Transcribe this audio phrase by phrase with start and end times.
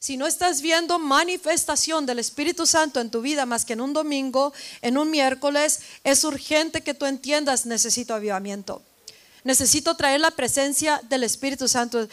[0.00, 3.92] si no estás viendo manifestación del Espíritu Santo en tu vida más que en un
[3.92, 8.82] domingo, en un miércoles, es urgente que tú entiendas, necesito avivamiento.
[9.44, 12.08] Necesito traer la presencia del Espíritu Santo.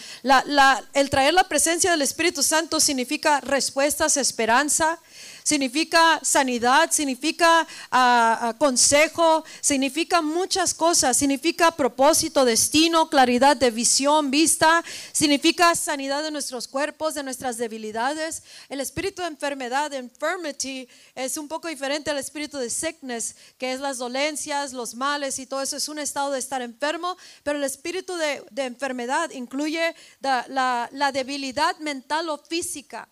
[0.93, 4.99] el traer la presencia del Espíritu Santo significa respuestas, esperanza,
[5.47, 14.83] significa sanidad, significa ah, consejo, significa muchas cosas, significa propósito, destino, claridad de visión, vista,
[15.13, 18.43] significa sanidad de nuestros cuerpos, de nuestras debilidades.
[18.67, 23.71] El espíritu de enfermedad, de infirmity, es un poco diferente al espíritu de sickness, que
[23.71, 25.77] es las dolencias, los males y todo eso.
[25.77, 32.27] Es un estado de estar enfermo, pero el espíritu de, enfermedad incluye la debilidad mental
[32.27, 33.07] o física.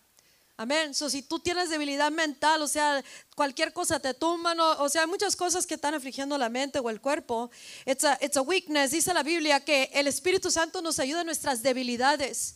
[0.58, 0.94] Amén.
[0.94, 5.06] So, si tú tienes debilidad mental, o sea, cualquier cosa te tumba, o sea, hay
[5.06, 7.50] muchas cosas que están afligiendo la mente o el cuerpo.
[7.84, 8.90] It's a, it's a weakness.
[8.90, 12.55] Dice la Biblia que el Espíritu Santo nos ayuda en nuestras debilidades.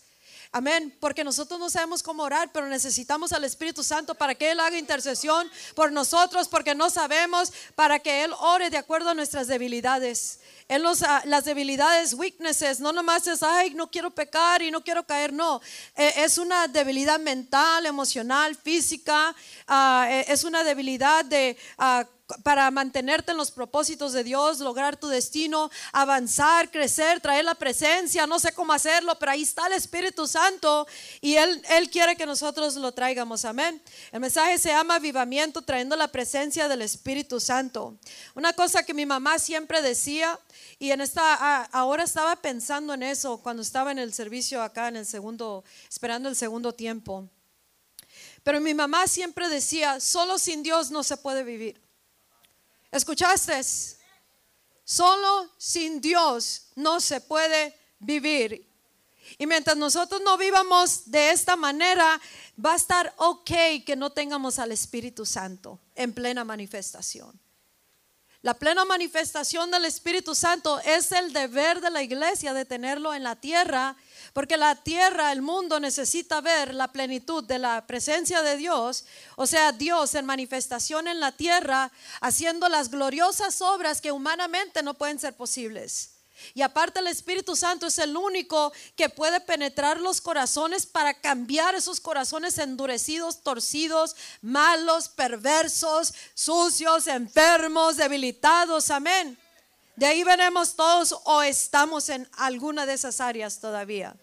[0.52, 4.58] Amén, porque nosotros no sabemos cómo orar, pero necesitamos al Espíritu Santo para que Él
[4.58, 9.46] haga intercesión por nosotros, porque no sabemos, para que Él ore de acuerdo a nuestras
[9.46, 10.40] debilidades.
[10.66, 14.82] En los, ah, las debilidades, weaknesses, no nomás es, ay, no quiero pecar y no
[14.82, 15.60] quiero caer, no.
[15.96, 19.32] Eh, es una debilidad mental, emocional, física,
[19.68, 22.04] ah, eh, es una debilidad de ah,
[22.42, 28.26] para mantenerte en los propósitos de Dios, lograr tu destino, avanzar, crecer, traer la presencia,
[28.26, 30.86] no sé cómo hacerlo, pero ahí está el Espíritu Santo
[31.20, 33.82] y Él, Él quiere que nosotros lo traigamos, amén.
[34.12, 37.98] El mensaje se llama avivamiento, trayendo la presencia del Espíritu Santo.
[38.34, 40.38] Una cosa que mi mamá siempre decía,
[40.78, 44.96] y en esta, ahora estaba pensando en eso cuando estaba en el servicio acá, en
[44.96, 47.28] el segundo, esperando el segundo tiempo.
[48.42, 51.80] Pero mi mamá siempre decía, solo sin Dios no se puede vivir.
[52.90, 53.60] ¿Escuchaste?
[54.84, 58.68] Solo sin Dios no se puede vivir.
[59.38, 62.20] Y mientras nosotros no vivamos de esta manera,
[62.64, 63.50] va a estar ok
[63.86, 67.38] que no tengamos al Espíritu Santo en plena manifestación.
[68.42, 73.22] La plena manifestación del Espíritu Santo es el deber de la iglesia de tenerlo en
[73.22, 73.96] la tierra
[74.32, 79.04] porque la tierra, el mundo necesita ver la plenitud de la presencia de Dios,
[79.36, 84.94] o sea, Dios en manifestación en la tierra, haciendo las gloriosas obras que humanamente no
[84.94, 86.10] pueden ser posibles.
[86.54, 91.74] Y aparte el Espíritu Santo es el único que puede penetrar los corazones para cambiar
[91.74, 98.90] esos corazones endurecidos, torcidos, malos, perversos, sucios, enfermos, debilitados.
[98.90, 99.38] Amén.
[100.00, 104.16] De ahí venimos todos o estamos en alguna de esas áreas todavía.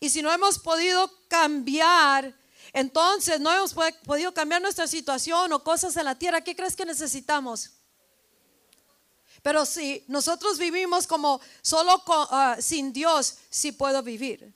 [0.00, 2.36] Y si no hemos podido cambiar,
[2.72, 6.84] entonces no hemos podido cambiar nuestra situación o cosas en la tierra, ¿qué crees que
[6.84, 7.70] necesitamos?
[9.42, 14.52] Pero si nosotros vivimos como solo ah, sin Dios, sí puedo vivir.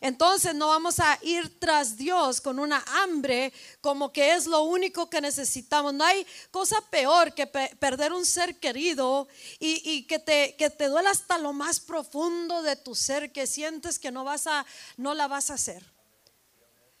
[0.00, 5.08] Entonces no vamos a ir tras Dios con una hambre como que es lo único
[5.10, 5.94] que necesitamos.
[5.94, 9.28] No hay cosa peor que perder un ser querido
[9.58, 13.98] y, que, te, que te duela hasta lo más profundo de tu ser, que sientes
[13.98, 14.64] que no, vas a,
[14.96, 15.84] no la vas a hacer.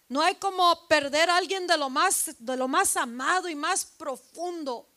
[0.08, 3.84] No hay como perder a alguien de lo más, de lo más amado y más
[3.84, 4.88] profundo.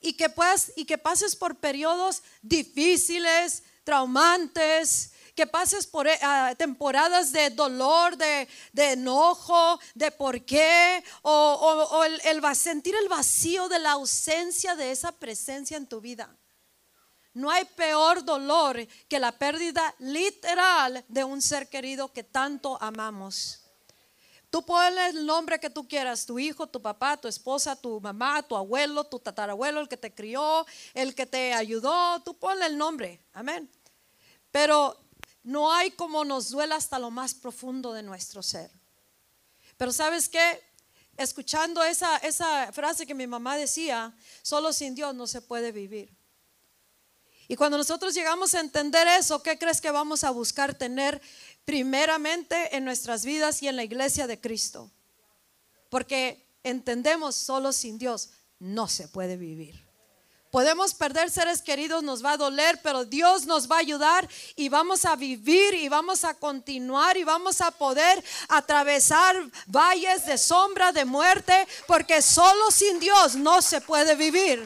[0.00, 6.18] Y que, puedas, y que pases por periodos difíciles, traumantes, que pases por eh,
[6.56, 13.78] temporadas de dolor, de, enojo, de por qué, o, el, el, sentir el vacío de
[13.78, 16.36] la ausencia de esa presencia en tu vida.
[17.32, 23.60] No hay peor dolor que la pérdida literal de un ser querido que tanto amamos.
[24.50, 28.40] Tú pones el nombre que tú quieras, tu hijo, tu papá, tu esposa, tu mamá,
[28.44, 30.64] tu abuelo, tu tatarabuelo, el que te crió,
[30.94, 33.68] el que te ayudó, tú ponle el nombre, amén.
[34.52, 34.96] Pero
[35.44, 38.70] no hay como nos duela hasta lo más profundo de nuestro ser.
[39.76, 40.62] Pero sabes qué?
[41.16, 44.12] Escuchando esa, esa frase que mi mamá decía,
[44.42, 46.12] solo sin Dios no se puede vivir.
[47.46, 51.20] Y cuando nosotros llegamos a entender eso, ¿qué crees que vamos a buscar tener
[51.66, 54.90] primeramente en nuestras vidas y en la iglesia de Cristo?
[55.90, 59.83] Porque entendemos solo sin Dios no se puede vivir.
[60.54, 64.68] Podemos perder seres queridos, nos va a doler, pero Dios nos va a ayudar y
[64.68, 69.34] vamos a vivir y vamos a continuar y vamos a poder atravesar
[69.66, 74.64] valles de sombra, de muerte, porque solo sin Dios no se puede vivir.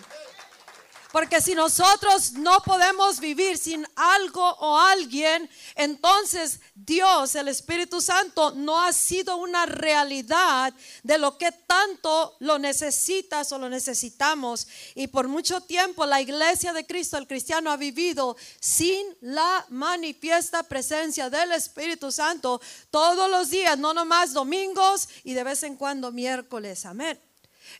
[1.13, 8.53] Porque si nosotros no podemos vivir sin algo o alguien, entonces Dios, el Espíritu Santo,
[8.55, 14.69] no ha sido una realidad de lo que tanto lo necesitas o lo necesitamos.
[14.95, 20.63] Y por mucho tiempo la iglesia de Cristo, el cristiano, ha vivido sin la manifiesta
[20.63, 22.61] presencia del Espíritu Santo
[22.91, 26.85] todos los días, no nomás domingos y de vez en cuando miércoles.
[26.85, 27.28] Amén.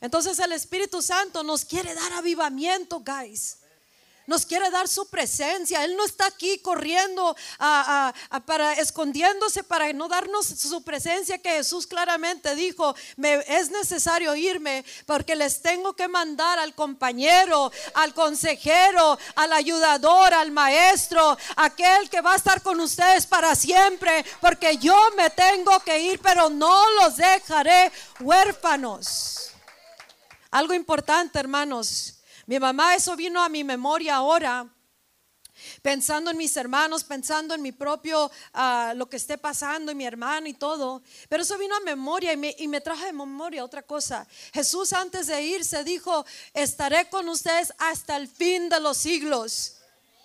[0.01, 3.57] Entonces el Espíritu Santo nos quiere dar avivamiento, guys.
[4.29, 5.83] Nos quiere dar su presencia.
[5.83, 7.35] Él no está aquí corriendo
[8.45, 12.95] para escondiéndose para no darnos su presencia que Jesús claramente dijo,
[13.47, 20.51] es necesario irme porque les tengo que mandar al compañero, al consejero, al ayudador, al
[20.51, 26.01] maestro, aquel que va a estar con ustedes para siempre, porque yo me tengo que
[26.01, 29.48] ir, pero no los dejaré huérfanos.
[30.51, 32.21] Algo importante, hermanos.
[32.45, 34.67] Mi mamá, eso vino a mi memoria ahora
[35.81, 40.05] pensando en mis hermanos, pensando en mi propio, ah, lo que esté pasando, en mi
[40.05, 41.01] hermano y todo.
[41.27, 44.27] Pero eso vino a memoria y me, y me trajo de memoria otra cosa.
[44.53, 49.77] Jesús antes de irse dijo, estaré con ustedes hasta el fin de los siglos.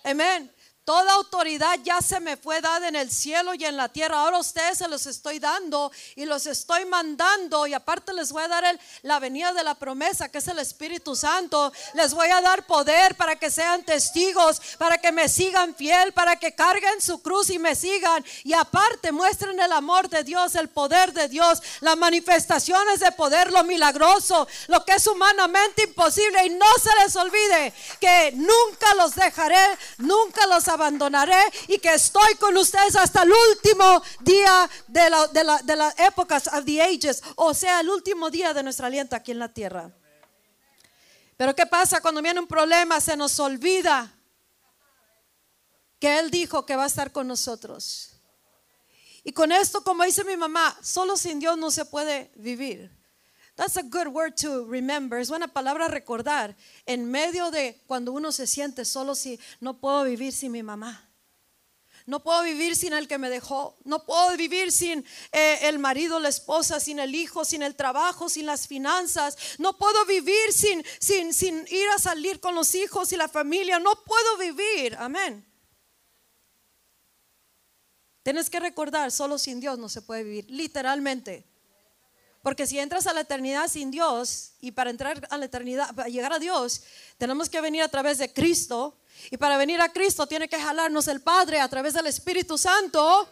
[0.03, 0.51] Amén.
[0.85, 4.19] Toda autoridad ya se me fue dada en el cielo y en la tierra.
[4.19, 7.65] Ahora a ustedes se los estoy dando y los estoy mandando.
[7.65, 10.59] Y aparte les voy a dar el, la venida de la promesa, que es el
[10.59, 11.73] Espíritu Santo.
[11.95, 16.35] Les voy a dar poder para que sean testigos, para que me sigan fiel, para
[16.35, 18.23] que carguen su cruz y me sigan.
[18.43, 23.51] Y aparte muestren el amor de Dios, el poder de Dios, las manifestaciones de poder,
[23.51, 26.45] lo milagroso, lo que es humanamente imposible.
[26.45, 29.65] Y no se les olvide que nunca los dejaré,
[29.97, 35.43] nunca los abandonaré y que estoy con ustedes hasta el último día de, la, de,
[35.43, 39.15] la, de las épocas, of the ages, o sea, el último día de nuestro aliento
[39.15, 39.91] aquí en la tierra.
[41.37, 43.01] Pero ¿qué pasa cuando viene un problema?
[43.01, 44.13] Se nos olvida
[45.99, 48.11] que Él dijo que va a estar con nosotros.
[49.23, 52.94] Y con esto, como dice mi mamá, solo sin Dios no se puede vivir.
[53.55, 55.19] That's a good word to remember.
[55.19, 56.55] Es buena palabra recordar
[56.85, 61.09] en medio de cuando uno se siente solo si no puedo vivir sin mi mamá.
[62.05, 63.77] No puedo vivir sin el que me dejó.
[63.83, 68.29] No puedo vivir sin eh, el marido, la esposa, sin el hijo, sin el trabajo,
[68.29, 69.37] sin las finanzas.
[69.57, 73.79] No puedo vivir sin, sin, sin ir a salir con los hijos y la familia.
[73.79, 74.95] No puedo vivir.
[74.99, 75.43] Amén.
[78.21, 80.45] Tienes que recordar, solo sin Dios no se puede vivir.
[80.49, 81.54] Literalmente.
[82.45, 86.09] Porque si entras a la eternidad sin Dios y para entrar a la eternidad, para
[86.09, 86.83] llegar a Dios,
[87.17, 88.99] tenemos que venir a través de Cristo.
[89.31, 93.27] Y para venir a Cristo tiene que jalarnos el Padre a través del Espíritu Santo.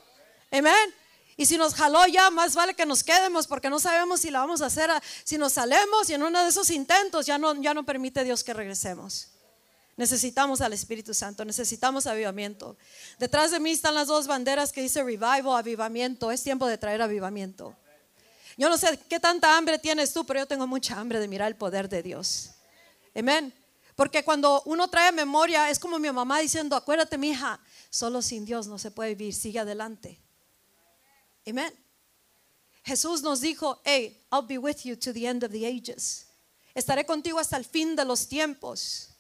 [0.52, 0.96] Amén.
[1.38, 4.40] Y si nos jaló ya, más vale que nos quedemos porque no sabemos si la
[4.40, 4.90] vamos a hacer,
[5.24, 8.44] si nos salemos y en uno de esos intentos ya no, ya no permite Dios
[8.44, 9.28] que regresemos.
[9.96, 12.78] Necesitamos al Espíritu Santo, necesitamos avivamiento.
[13.20, 16.32] Detrás de mí están las dos banderas que dice revival, avivamiento.
[16.32, 17.76] Es tiempo de traer avivamiento.
[18.58, 21.48] Yo no sé qué tanta hambre tienes tú, pero yo tengo mucha hambre de mirar
[21.48, 22.52] el poder de Dios.
[23.16, 23.54] Amén.
[23.96, 27.60] Porque cuando uno trae memoria, es como mi mamá diciendo, acuérdate, mi hija,
[27.90, 30.20] solo sin Dios no se puede vivir, sigue adelante.
[31.48, 31.74] Amén.
[32.84, 36.28] Jesús nos dijo, hey, I'll be with you to the end of the ages.
[36.74, 39.13] Estaré contigo hasta el fin de los tiempos.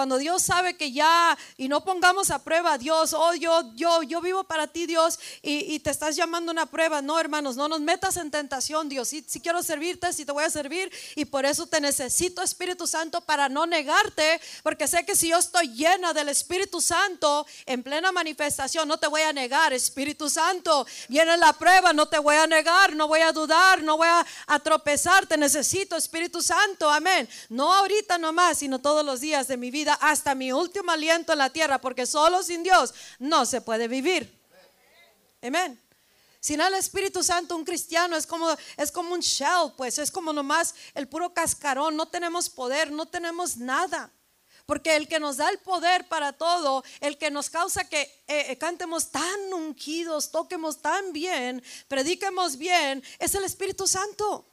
[0.00, 4.02] Cuando Dios sabe que ya, y no pongamos a prueba a Dios, oh yo, yo,
[4.02, 7.02] yo vivo para ti Dios y, te estás llamando una prueba.
[7.02, 9.08] No, hermanos, no nos metas en tentación, Dios.
[9.08, 13.20] Si, quiero servirte, si te voy a servir y por eso te necesito Espíritu Santo
[13.20, 18.10] para no negarte, porque sé que si yo estoy llena del Espíritu Santo en plena
[18.10, 20.86] manifestación, no te voy a negar, Espíritu Santo.
[21.08, 24.26] Viene la prueba, no te voy a negar, no voy a dudar, no voy a,
[24.46, 27.28] a tropezar, te necesito Espíritu Santo, amén.
[27.50, 31.38] No ahorita nomás, sino todos los días de mi vida hasta mi último aliento en
[31.38, 34.38] la tierra, porque solo sin Dios no se puede vivir.
[35.42, 35.80] Amén.
[36.40, 40.32] Sin el Espíritu Santo, un cristiano es como, es como un shell, pues es como
[40.32, 41.96] nomás el puro cascarón.
[41.96, 44.10] No tenemos poder, no tenemos nada.
[44.64, 48.46] Porque el que nos da el poder para todo, el que nos causa que eh,
[48.48, 54.49] eh, cantemos tan ungidos, toquemos tan bien, prediquemos bien, es el Espíritu Santo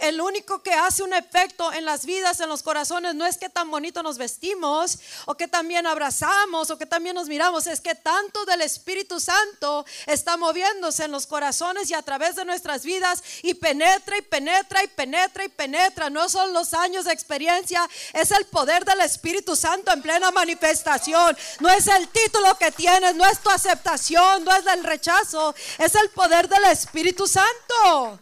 [0.00, 3.48] el único que hace un efecto en las vidas, en los corazones, no es que
[3.48, 7.94] tan bonito nos vestimos o que también abrazamos o que también nos miramos, es que
[7.94, 13.22] tanto del Espíritu Santo está moviéndose en los corazones y a través de nuestras vidas
[13.42, 16.10] y penetra y penetra y penetra y penetra.
[16.10, 21.36] No son los años de experiencia, es el poder del Espíritu Santo en plena manifestación.
[21.60, 25.94] No es el título que tienes, no es tu aceptación, no es el rechazo, es
[25.94, 28.20] el poder del Espíritu Santo.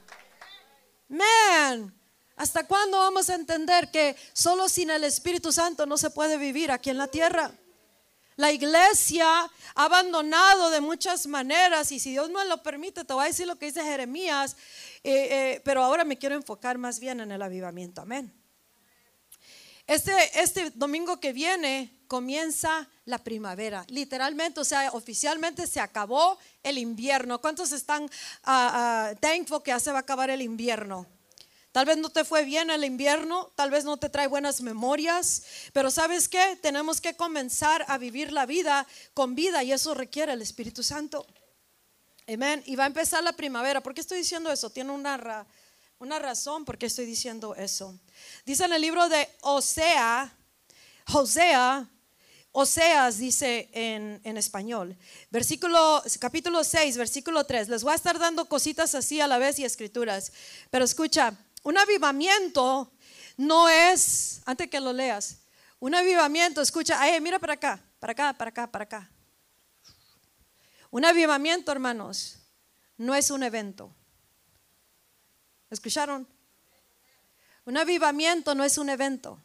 [1.08, 1.96] Man,
[2.36, 6.70] ¿Hasta cuándo vamos a entender que solo sin el Espíritu Santo no se puede vivir
[6.70, 7.50] aquí en la tierra?
[8.36, 13.24] La iglesia ha abandonado de muchas maneras y si Dios me lo permite, te voy
[13.24, 14.54] a decir lo que dice Jeremías,
[15.02, 18.02] eh, eh, pero ahora me quiero enfocar más bien en el avivamiento.
[18.02, 18.30] Amén.
[19.86, 26.78] Este, este domingo que viene comienza la primavera, literalmente, o sea, oficialmente se acabó el
[26.78, 27.40] invierno.
[27.40, 31.06] ¿Cuántos están uh, thankful que ya se va a acabar el invierno?
[31.76, 35.42] Tal vez no te fue bien el invierno, tal vez no te trae buenas memorias,
[35.74, 36.58] pero ¿sabes qué?
[36.62, 41.26] Tenemos que comenzar a vivir la vida con vida y eso requiere el Espíritu Santo.
[42.26, 42.62] Amén.
[42.64, 43.82] Y va a empezar la primavera.
[43.82, 44.70] ¿Por qué estoy diciendo eso?
[44.70, 45.46] Tiene una,
[45.98, 47.94] una razón por qué estoy diciendo eso.
[48.46, 50.34] Dice en el libro de Osea,
[51.06, 51.88] Josea,
[52.58, 54.96] Oseas dice en, en, español,
[55.30, 57.68] versículo, capítulo 6, versículo 3.
[57.68, 60.32] Les voy a estar dando cositas así a la vez y escrituras.
[60.70, 61.34] Pero escucha,
[61.64, 62.90] un avivamiento
[63.36, 65.40] no es, antes que lo leas,
[65.80, 69.10] un avivamiento, escucha, ay, mira para acá, para acá, para acá, para acá.
[70.90, 72.38] Un avivamiento, hermanos,
[72.96, 73.94] no es un evento.
[75.68, 76.26] ¿Escucharon?
[77.66, 79.42] Un avivamiento no es un evento.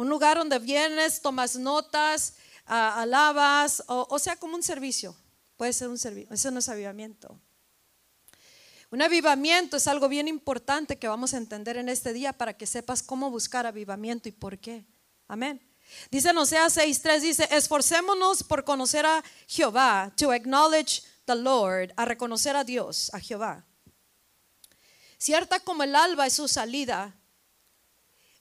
[0.00, 5.14] Un lugar donde vienes, tomas notas, alabas, o, sea, como un servicio.
[5.58, 6.32] Puede ser un servicio.
[6.32, 7.38] Eso no es avivamiento.
[8.90, 12.64] Un avivamiento es algo bien importante que vamos a entender en este día para que
[12.64, 14.86] sepas cómo buscar avivamiento y por qué.
[15.28, 15.60] Amén.
[16.10, 22.06] Dice en Osea 6:3 dice, "Esforcémonos por conocer a Jehová, to acknowledge the Lord, a
[22.06, 23.66] reconocer a Dios, a Jehová.
[25.18, 27.19] Cierta como el alba es su salida,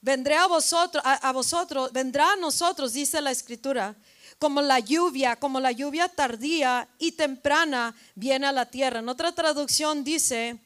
[0.02, 3.96] vendré a vosotros, a vosotros, vendrá a nosotros, dice la escritura,
[4.40, 9.00] como la lluvia, como la lluvia tardía y temprana viene a la tierra.
[9.00, 10.60] En otra traducción dice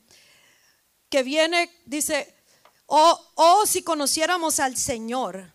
[1.09, 2.35] que viene, dice,
[2.85, 5.51] oh, oh si conociéramos al Señor.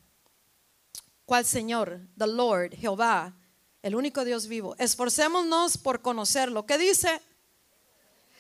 [1.25, 2.01] ¿Cuál Señor?
[2.17, 3.35] The Lord, Jehová,
[3.83, 4.75] el único Dios vivo.
[4.79, 6.67] Esforcémonos por conocerlo.
[6.67, 7.21] ¿Qué dice?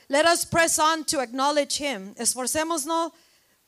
[0.08, 2.14] Let us press on to acknowledge him.
[2.16, 3.12] Esforcémonos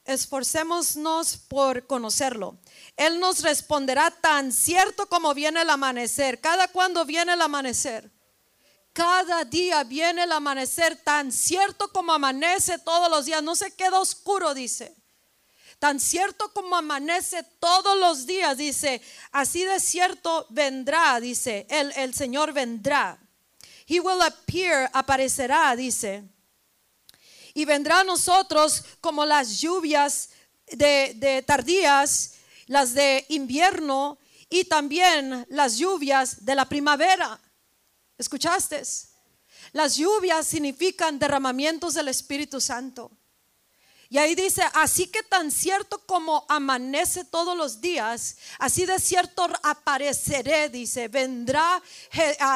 [0.05, 2.59] esforcémonos por conocerlo.
[2.97, 6.41] Él nos responderá tan cierto como viene el amanecer.
[6.41, 8.11] Cada cuando viene el amanecer.
[8.93, 13.43] Cada día viene el amanecer tan cierto como amanece todos los días.
[13.43, 14.97] No se queda oscuro, dice.
[15.79, 19.01] Tan cierto como amanece todos los días, dice.
[19.33, 21.67] Así de cierto vendrá, dice.
[21.71, 23.19] El, el Señor vendrá.
[23.87, 26.29] He will appear, aparecerá, dice
[27.55, 30.31] y vendrá a nosotros como las lluvias
[30.67, 32.35] de, tardías,
[32.67, 37.41] las de invierno y también las lluvias de la primavera.
[38.19, 38.83] ¿Escuchaste?
[39.73, 43.11] Las lluvias significan derramamientos del Espíritu Santo.
[44.13, 49.49] Y ahí dice, así que tan cierto como amanece todos los días, así de cierto
[49.63, 51.81] apareceré, dice, vendrá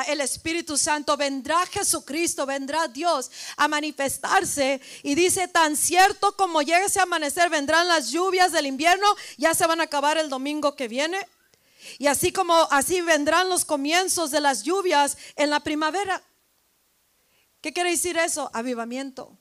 [0.08, 4.80] el Espíritu Santo, vendrá Jesucristo, vendrá Dios a manifestarse.
[5.04, 9.06] Y dice, tan cierto como llegue ese amanecer, vendrán las lluvias del invierno,
[9.36, 11.24] ya se van a acabar el domingo que viene.
[11.98, 16.20] Y así como así vendrán los comienzos de las lluvias en la primavera.
[17.60, 18.50] ¿Qué quiere decir eso?
[18.52, 19.38] Avivamiento.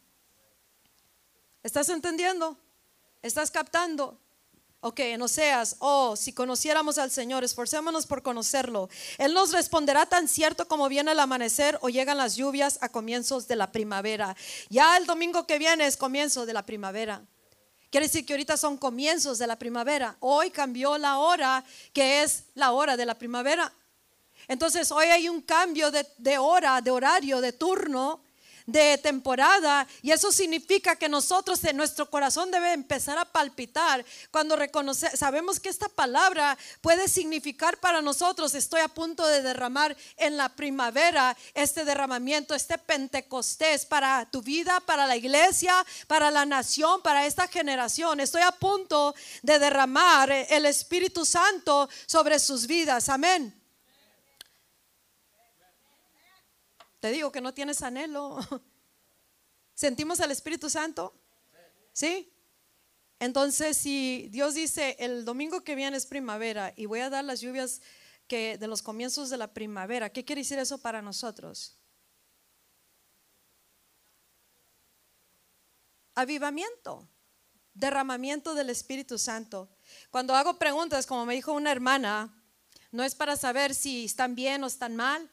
[1.64, 2.58] ¿Estás entendiendo?
[3.22, 4.20] ¿Estás captando?
[4.82, 8.90] Ok, en Oseas, oh, si conociéramos al Señor, esforcémonos por conocerlo.
[9.18, 13.48] Él nos responderá tan cierto como viene el amanecer o llegan las lluvias a comienzos
[13.48, 14.36] de la primavera.
[14.70, 17.24] Ya el domingo que viene es comienzo de la primavera.
[17.90, 20.18] Quiere decir que ahorita son comienzos de la primavera.
[20.20, 23.72] Hoy cambió la hora, que es la hora de la primavera.
[24.50, 28.22] Entonces hoy hay un cambio de, de hora, de horario, de turno
[28.66, 34.56] de temporada y eso significa que nosotros en nuestro corazón debe empezar a palpitar cuando
[34.56, 40.38] reconoce, sabemos que esta palabra puede significar para nosotros estoy a punto de derramar en
[40.38, 47.02] la primavera este derramamiento, este Pentecostés para tu vida, para la iglesia, para la nación,
[47.02, 48.20] para esta generación.
[48.20, 53.10] Estoy a punto de derramar el Espíritu Santo sobre sus vidas.
[53.10, 53.63] Amén.
[57.04, 58.40] Te digo que no tienes anhelo.
[59.76, 61.14] ¿Sentimos al Espíritu Santo?
[61.92, 62.32] ¿Sí?
[63.20, 67.42] Entonces, si Dios dice, el domingo que viene es primavera y voy a dar las
[67.42, 67.82] lluvias
[68.26, 71.78] que de los comienzos de la primavera, ¿qué quiere decir eso para nosotros?
[76.16, 77.10] Avivamiento,
[77.74, 79.68] derramamiento del Espíritu Santo.
[80.10, 82.34] Cuando hago preguntas, como me dijo una hermana,
[82.94, 85.30] no es para saber si están bien o están mal,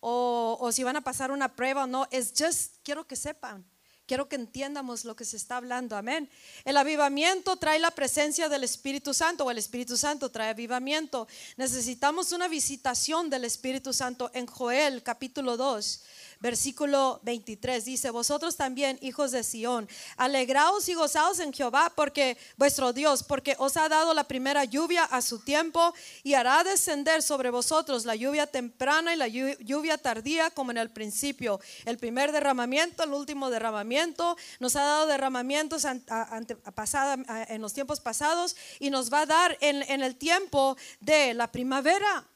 [0.00, 3.64] o, si van a pasar una prueba o no, es just, quiero que sepan
[4.10, 6.28] Quiero que entiendamos lo que se está hablando, amén.
[6.64, 11.28] El avivamiento trae la presencia del Espíritu Santo o el Espíritu Santo trae avivamiento.
[11.56, 16.02] Necesitamos una visitación del Espíritu Santo en Joel capítulo 2
[16.40, 22.92] versículo 23 dice, vosotros también, hijos de Sión, alegraos y gozaos en Jehová, porque vuestro
[22.92, 27.50] Dios, porque os ha dado la primera lluvia a su tiempo y hará descender sobre
[27.50, 31.60] vosotros la lluvia temprana y la lluvia tardía como en el principio.
[31.84, 38.90] El primer derramamiento, el último derramamiento, nos ha dado derramamientos en los tiempos pasados y
[38.90, 42.26] nos va a dar en, en el tiempo de la primavera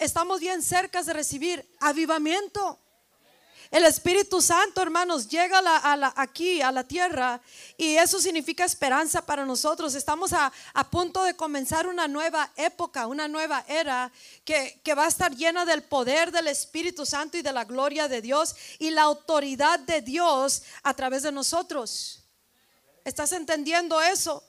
[0.00, 2.78] estamos bien cerca de recibir avivamiento.
[3.70, 5.60] El Espíritu Santo, hermanos, llega
[6.16, 7.38] aquí a la tierra
[7.76, 9.94] y eso significa esperanza para nosotros.
[9.94, 10.50] Estamos a,
[10.90, 14.10] punto de comenzar una nueva época, una nueva era
[14.42, 18.08] que, que va a estar llena del poder del Espíritu Santo y de la gloria
[18.08, 22.22] de Dios y la autoridad de Dios a través de nosotros.
[23.04, 24.42] ¿Estás entendiendo eso?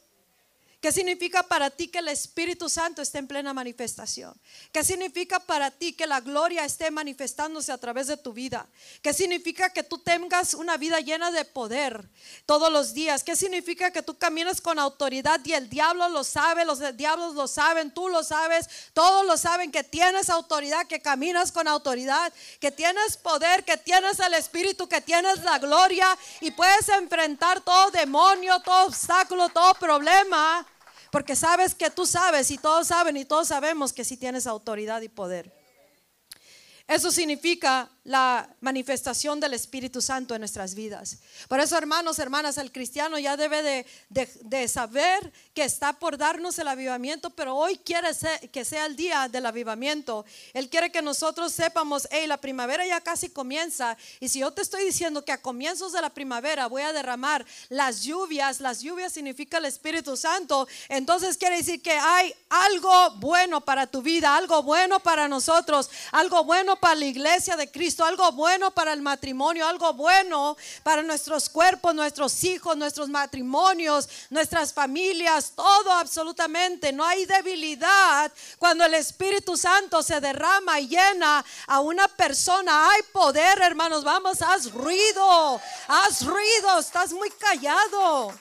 [0.82, 4.34] ¿Qué significa para ti que el Espíritu Santo esté en plena manifestación?
[4.72, 8.66] ¿Qué significa para ti que la gloria esté manifestándose a través de tu vida?
[9.02, 12.08] ¿Qué significa que tú tengas una vida llena de poder
[12.46, 13.26] todos los días?
[13.26, 17.50] ¿Qué significa que tú caminas con autoridad y el diablo lo sabe, los diablos lo
[17.50, 22.32] saben, tú lo sabes, todos lo saben que tienes autoridad, que caminas con autoridad,
[22.62, 27.92] que tienes poder, que tienes el Espíritu, que tienes la gloria y puedes enfrentar todo
[27.92, 30.66] demonio, todo obstáculo, todo problema?
[31.12, 35.02] Porque sabes que tú sabes y todos saben y todos sabemos que sí tienes autoridad
[35.02, 35.52] y poder.
[36.88, 41.20] Eso significa la manifestación del Espíritu Santo en nuestras vidas.
[41.48, 46.68] Por eso, hermanos, hermanas, el cristiano ya debe de, saber que está por darnos el
[46.68, 48.10] avivamiento, pero hoy quiere
[48.52, 50.26] que sea el día del avivamiento.
[50.54, 53.98] Él quiere que nosotros sepamos, hey, la primavera ya casi comienza.
[54.20, 57.46] Y si yo te estoy diciendo que a comienzos de la primavera voy a derramar
[57.70, 63.62] las lluvias, las lluvias significa el Espíritu Santo, entonces quiere decir que hay algo bueno
[63.62, 68.32] para tu vida, algo bueno para nosotros, algo bueno para la iglesia de Cristo, algo
[68.34, 75.54] bueno para el matrimonio, algo bueno para nuestros cuerpos, nuestros hijos, nuestros matrimonios, nuestras familias,
[75.56, 76.94] todo absolutamente.
[76.94, 82.92] No hay debilidad cuando el Espíritu Santo se derrama y llena a una persona.
[82.92, 84.04] Hay poder, hermanos.
[84.04, 88.34] Vamos, haz ruido, haz ruido, estás muy callado.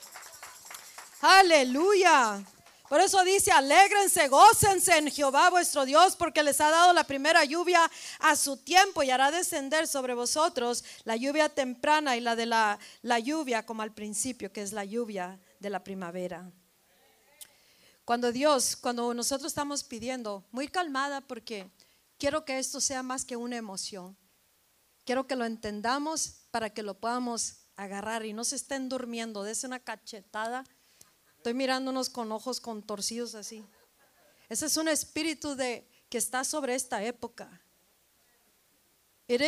[1.21, 2.43] Aleluya.
[2.89, 7.45] Por eso dice, alégrense, gócense en Jehová vuestro Dios, porque les ha dado la primera
[7.45, 12.47] lluvia a su tiempo y hará descender sobre vosotros la lluvia temprana y la de
[12.47, 16.51] la, la lluvia como al principio, que es la lluvia de la primavera.
[18.05, 21.69] Cuando Dios, cuando nosotros estamos pidiendo, muy calmada porque
[22.17, 24.17] quiero que esto sea más que una emoción.
[25.05, 29.43] Quiero que lo entendamos para que lo podamos agarrar y no se estén durmiendo.
[29.43, 30.63] Des una cachetada
[31.39, 33.63] Estoy mirándonos con ojos contorcidos así.
[34.49, 37.61] Ese es un espíritu de que está sobre esta época.
[39.25, 39.41] It.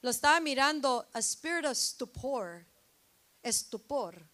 [0.00, 2.64] Lo estaba mirando a spirit of stupor.
[3.42, 4.26] Estupor.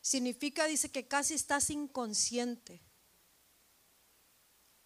[0.00, 2.80] Significa, dice que casi estás inconsciente.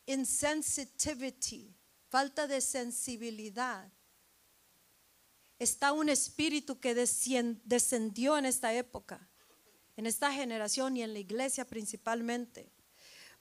[0.06, 1.72] Insensitivity.
[2.08, 3.92] Falta de sensibilidad.
[5.60, 9.30] Está un espíritu que descendió en esta época
[9.96, 12.70] en esta generación y en la iglesia principalmente.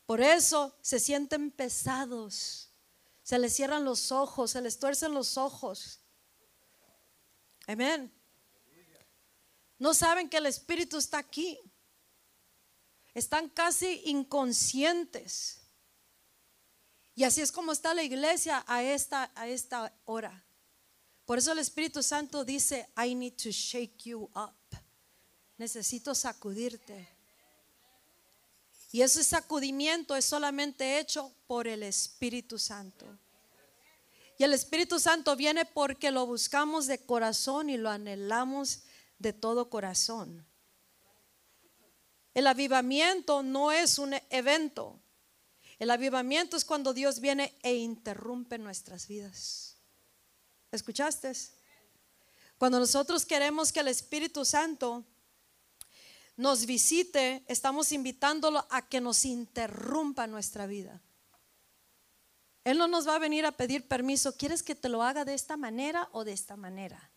[0.05, 2.71] Por eso se sienten pesados,
[3.23, 5.99] se les cierran los ojos, se les tuercen los ojos.
[7.67, 8.11] Amén.
[9.77, 11.59] No saben que el Espíritu está aquí.
[13.13, 15.61] Están casi inconscientes.
[17.15, 20.45] Y así es como está la iglesia a esta, a esta hora.
[21.25, 24.64] Por eso el Espíritu Santo dice, I need to shake you up
[25.57, 27.07] necesito sacudirte.
[28.91, 33.05] Y ese sacudimiento es solamente hecho por el Espíritu Santo.
[34.37, 38.83] Y el Espíritu Santo viene porque lo buscamos de corazón y lo anhelamos
[39.19, 40.45] de todo corazón.
[42.33, 44.99] El avivamiento no es un evento.
[45.79, 49.77] El avivamiento es cuando Dios viene e interrumpe nuestras vidas.
[50.71, 51.31] ¿Escuchaste?
[52.57, 55.05] Cuando nosotros queremos que el Espíritu Santo
[56.37, 61.01] nos visite, estamos invitándolo a que nos interrumpa nuestra vida.
[62.63, 65.35] Él no nos va a venir a pedir permiso, ¿quieres que te lo haga de
[65.35, 67.11] esta manera o de esta manera?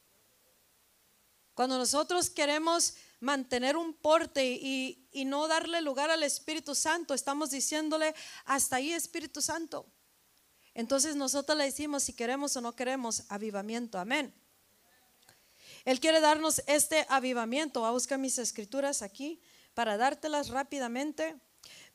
[1.54, 8.14] Cuando nosotros queremos mantener un porte y, no darle lugar al Espíritu Santo, estamos diciéndole,
[8.44, 9.90] hasta ahí Espíritu Santo.
[10.74, 14.32] Entonces nosotros le decimos si queremos o no queremos avivamiento, amén.
[15.88, 17.80] Él quiere darnos este avivamiento.
[17.80, 19.40] Voy a buscar mis escrituras aquí
[19.72, 21.34] para dártelas rápidamente.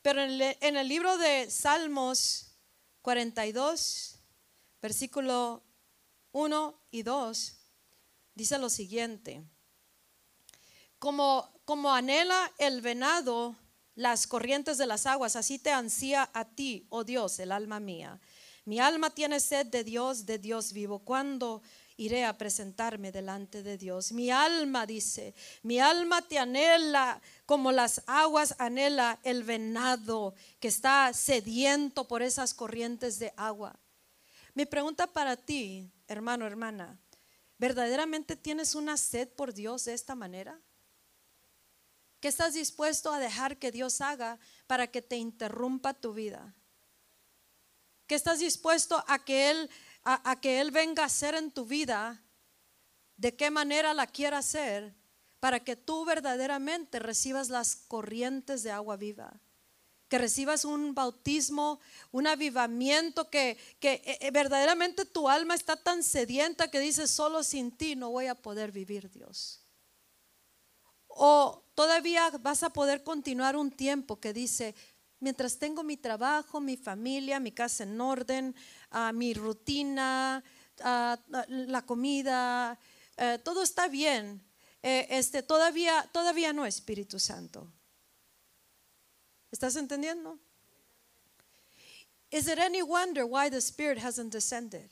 [0.02, 2.56] Pero en el, libro de Salmos
[3.02, 4.18] 42,
[4.82, 5.62] versículo
[6.32, 7.56] 1 y 2,
[8.34, 9.44] dice lo siguiente.
[10.98, 13.54] Como, como anhela el venado
[13.94, 18.20] las corrientes de las aguas, así te ansía a ti, oh Dios, el alma mía.
[18.64, 20.98] Mi alma tiene sed de Dios, de Dios vivo.
[20.98, 21.62] ¿Cuándo
[21.96, 24.12] iré a presentarme delante de Dios?
[24.12, 31.12] Mi alma dice, mi alma te anhela como las aguas anhela el venado que está
[31.12, 33.78] sediento por esas corrientes de agua.
[34.54, 36.98] Mi pregunta para ti, hermano, hermana,
[37.58, 40.60] ¿verdaderamente tienes una sed por Dios de esta manera?
[42.20, 46.54] ¿Qué estás dispuesto a dejar que Dios haga para que te interrumpa tu vida?
[48.06, 49.70] ¿Qué estás dispuesto a que Él,
[50.04, 52.22] a, que Él venga a hacer en tu vida?
[53.16, 54.94] ¿De qué manera la quiera hacer?
[55.40, 59.40] Para que tú verdaderamente recibas las corrientes de agua viva
[60.08, 61.80] que recibas un bautismo,
[62.12, 67.72] un avivamiento, que, que, eh, verdaderamente tu alma está tan sedienta que dices, solo sin
[67.72, 69.64] ti no voy a poder vivir Dios.
[71.08, 74.76] O todavía vas a poder continuar un tiempo que dice,
[75.24, 78.54] mientras tengo mi trabajo, mi familia, mi casa en orden,
[78.90, 80.44] ah, mi rutina,
[80.82, 82.78] ah, la comida,
[83.16, 84.44] eh, todo está bien.
[84.82, 87.72] Eh, este, todavía, todavía no, Espíritu Santo.
[89.50, 90.38] ¿Estás entendiendo?
[92.30, 94.90] Is it any wonder why the Spirit hasn't descended?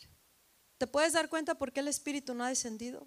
[0.79, 3.07] ¿Te puedes dar cuenta por qué el Espíritu no ha descendido?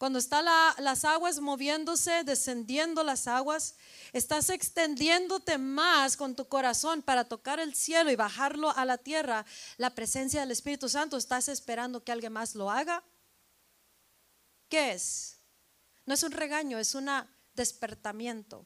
[0.00, 0.46] Cuando están
[0.78, 3.74] las aguas moviéndose, descendiendo las aguas,
[4.14, 9.44] estás extendiéndote más con tu corazón para tocar el cielo y bajarlo a la tierra.
[9.76, 13.04] La presencia del Espíritu Santo, ¿estás esperando que alguien más lo haga?
[14.70, 15.36] ¿Qué es?
[16.06, 17.10] No es un regaño, es un
[17.52, 18.64] despertamiento.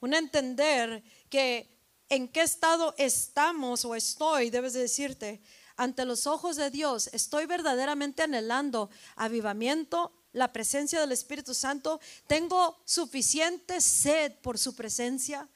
[0.00, 5.40] Un entender que en qué estado estamos o estoy, debes decirte,
[5.76, 12.76] ante los ojos de Dios, estoy verdaderamente anhelando avivamiento la presencia del Espíritu Santo, tengo
[12.84, 15.48] suficiente sed por su presencia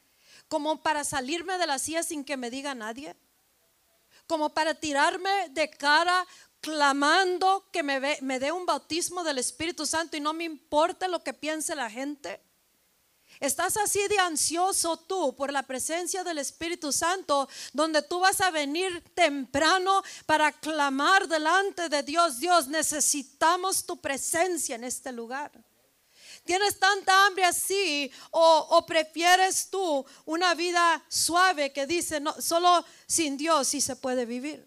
[0.49, 3.15] como para salirme de la silla sin que me diga nadie,
[4.27, 6.27] como para tirarme de cara
[6.61, 11.23] clamando que me, me dé un bautismo del Espíritu Santo y no me importe lo
[11.23, 12.41] que piense la gente.
[13.41, 18.51] Estás así de ansioso tú por la presencia del Espíritu Santo, donde tú vas a
[18.51, 22.41] venir temprano para clamar delante de Dios.
[22.41, 25.53] Dios, necesitamos tu presencia en este lugar.
[26.45, 33.37] ¿Tienes tanta hambre así o, prefieres tú una vida suave que dice, no, solo sin
[33.37, 34.67] Dios sí se puede vivir?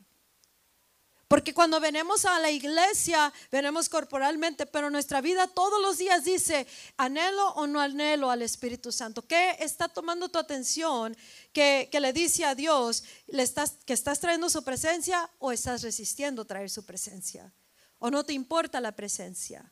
[1.32, 6.68] Porque cuando venimos a la iglesia, venimos corporalmente, pero nuestra vida todos los días dice,
[6.98, 9.26] anhelo o no anhelo al Espíritu Santo.
[9.26, 11.16] ¿Qué está tomando tu atención
[11.54, 16.44] que, le dice a Dios le estás, que estás trayendo su presencia o estás resistiendo
[16.44, 17.54] traer su presencia?
[18.00, 19.72] ¿O no te importa la presencia?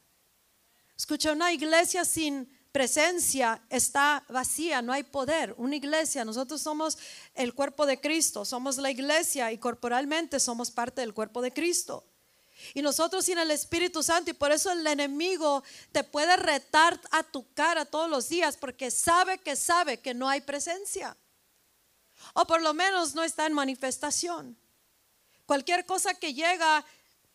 [0.95, 5.55] Escucha, una iglesia sin presencia está vacía, no hay poder.
[5.58, 6.97] Una iglesia, nosotros somos
[7.34, 12.05] el cuerpo de Cristo, somos la iglesia y corporalmente somos parte del cuerpo de Cristo.
[12.73, 17.23] Y nosotros sin el Espíritu Santo, y por eso el enemigo te puede retar a
[17.23, 21.15] tu cara todos los días, porque sabe que sabe que no hay presencia.
[22.34, 24.58] O por lo menos no está en manifestación.
[25.45, 26.86] Cualquier cosa que llega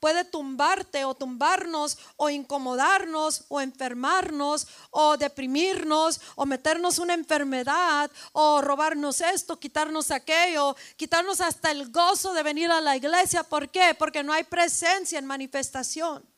[0.05, 8.61] puede tumbarte o tumbarnos o incomodarnos o enfermarnos o deprimirnos o meternos una enfermedad o
[8.61, 13.45] robarnos esto, quitarnos aquello, quitarnos hasta el gozo de venir a la iglesia.
[13.45, 13.97] ¿Por qué?
[13.99, 16.34] Porque no hay presencia en manifestación.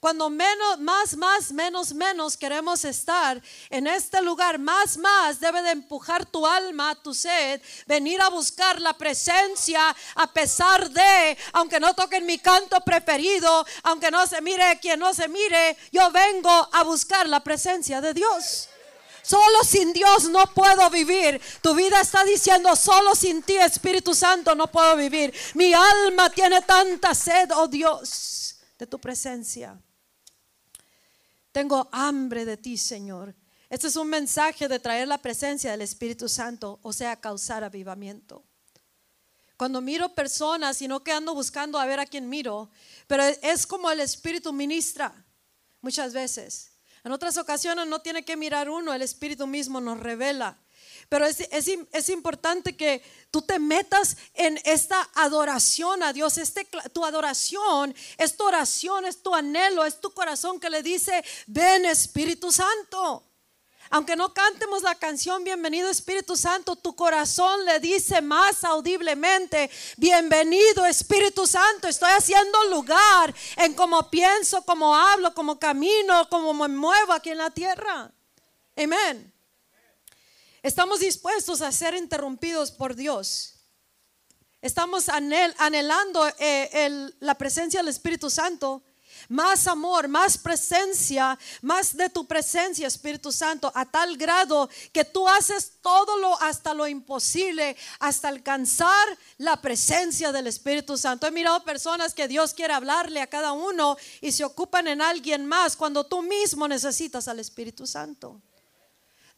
[0.00, 5.72] Cuando menos, más, más, menos, menos queremos estar en este lugar, más, más debe de
[5.72, 11.92] empujar tu alma, tu sed, venir a buscar la presencia a pesar de, aunque no
[11.92, 16.82] toquen mi canto preferido, aunque no se mire quien no se mire, yo vengo a
[16.82, 18.70] buscar la presencia de Dios.
[19.20, 21.42] Solo sin Dios no puedo vivir.
[21.60, 25.34] Tu vida está diciendo, solo sin ti, Espíritu Santo, no puedo vivir.
[25.52, 29.78] Mi alma tiene tanta sed, oh Dios, de tu presencia.
[31.52, 33.34] Tengo hambre de ti, Señor.
[33.68, 38.44] Este es un mensaje de traer la presencia del Espíritu Santo, o sea, causar avivamiento.
[39.56, 42.70] Cuando miro personas y no que ando buscando a ver a quién miro,
[43.06, 45.12] pero es como el Espíritu ministra
[45.82, 46.72] muchas veces.
[47.04, 50.58] En otras ocasiones no tiene que mirar uno, el Espíritu mismo nos revela.
[51.10, 56.38] Pero es, es, es, importante que tú te metas en esta adoración a Dios.
[56.38, 61.24] Este, tu adoración es tu oración, es tu anhelo, es tu corazón que le dice,
[61.48, 63.24] ven Espíritu Santo.
[63.90, 70.86] Aunque no cantemos la canción Bienvenido Espíritu Santo, tu corazón le dice más audiblemente, Bienvenido
[70.86, 77.12] Espíritu Santo, estoy haciendo lugar en cómo pienso, cómo hablo, cómo camino, cómo me muevo
[77.12, 78.12] aquí en la tierra.
[78.76, 79.29] Amén.
[80.62, 83.54] Estamos dispuestos a ser interrumpidos por Dios.
[84.60, 88.82] Estamos anhelando eh, la presencia del Espíritu Santo.
[89.28, 95.28] Más amor, más presencia, más de tu presencia, Espíritu Santo, a tal grado que tú
[95.28, 101.26] haces todo lo hasta lo imposible, hasta alcanzar la presencia del Espíritu Santo.
[101.26, 105.46] He mirado personas que Dios quiere hablarle a cada uno y se ocupan en alguien
[105.46, 108.40] más cuando tú mismo necesitas al Espíritu Santo.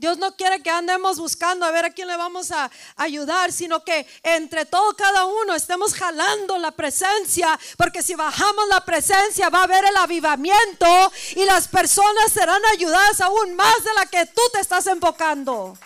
[0.02, 3.84] Dios no quiere que andemos buscando a ver a quién le vamos a ayudar, sino
[3.84, 9.60] que entre todo cada uno estemos jalando la presencia, porque si bajamos la presencia va
[9.60, 14.42] a haber el avivamiento y las personas serán ayudadas aún más de la que tú
[14.52, 15.78] te estás enfocando.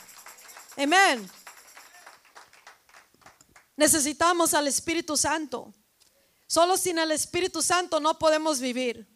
[0.79, 1.31] Amén.
[3.77, 5.75] Necesitamos al Espíritu Santo.
[6.47, 9.07] Solo sin el Espíritu Santo no podemos vivir.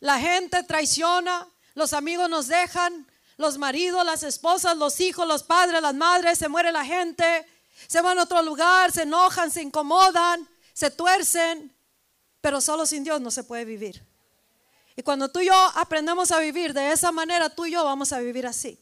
[0.00, 3.06] La gente traiciona, los amigos nos dejan,
[3.40, 7.46] los maridos, las esposas, los hijos, los padres, las madres, se muere la gente,
[7.88, 11.74] se van a otro lugar, se enojan, se incomodan, se tuercen,
[12.40, 14.04] pero solo sin Dios no se puede vivir.
[14.94, 18.12] Y cuando tú y yo aprendemos a vivir de esa manera, tú y yo vamos
[18.12, 18.78] a vivir así.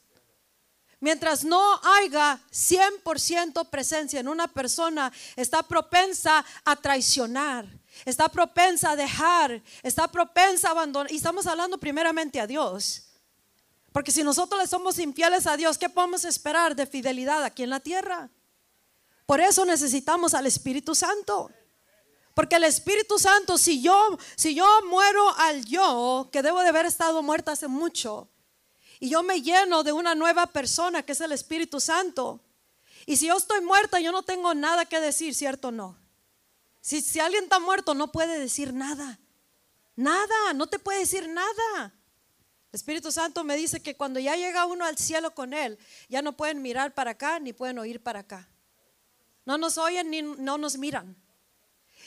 [1.01, 7.66] Mientras no haya 100% presencia en una persona, está propensa a traicionar,
[8.05, 11.12] está propensa a dejar, está propensa a abandonar.
[11.12, 13.08] Y estamos hablando primeramente a Dios.
[13.98, 17.70] Porque si nosotros le somos infieles a Dios, ¿qué podemos esperar de fidelidad aquí en
[17.70, 18.30] la tierra?
[19.26, 21.50] Por eso necesitamos al Espíritu Santo.
[22.32, 26.87] Porque el Espíritu Santo, si yo, si yo muero al yo, que debo de haber
[26.87, 28.28] estado muerta hace mucho,
[29.00, 32.38] y yo me lleno de una nueva persona que es el Espíritu Santo,
[33.04, 35.98] y si yo estoy muerta, yo no tengo nada que decir, ¿cierto no?
[36.80, 39.18] Si, si alguien está muerto, no puede decir nada.
[39.96, 41.97] Nada, no te puede decir nada.
[42.70, 45.78] El Espíritu Santo me dice que cuando ya llega uno al cielo con Él,
[46.09, 48.46] ya no pueden mirar para acá ni pueden oír para acá.
[49.46, 51.16] No nos oyen ni no nos miran.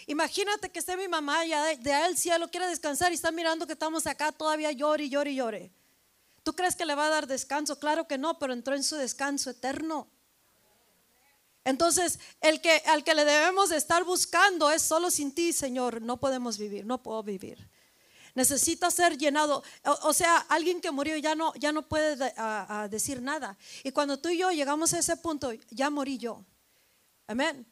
[0.05, 3.73] Imagínate que esté mi mamá ya de, el cielo, quiere descansar y está mirando que
[3.73, 5.71] estamos acá todavía llore, llore, llore.
[6.43, 7.79] ¿Tú crees que le va a dar descanso?
[7.79, 10.07] Claro que no, pero entró en su descanso eterno.
[11.63, 16.03] Entonces, el que al que le debemos de estar buscando es solo sin ti, Señor,
[16.03, 17.67] no podemos vivir, no puedo vivir
[18.35, 19.63] necesita ser llenado.
[20.03, 22.33] O, sea, alguien que murió ya no, ya no puede
[22.89, 23.57] decir nada.
[23.83, 26.45] Y cuando tú y yo llegamos a ese punto, ya morí yo.
[27.27, 27.65] Amén.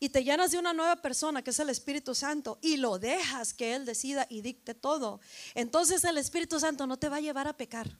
[0.00, 3.54] Y te llenas de una nueva persona que es el Espíritu Santo y lo dejas
[3.54, 5.20] que Él decida y dicte todo.
[5.54, 7.96] Entonces el Espíritu Santo no te va a llevar a pecar.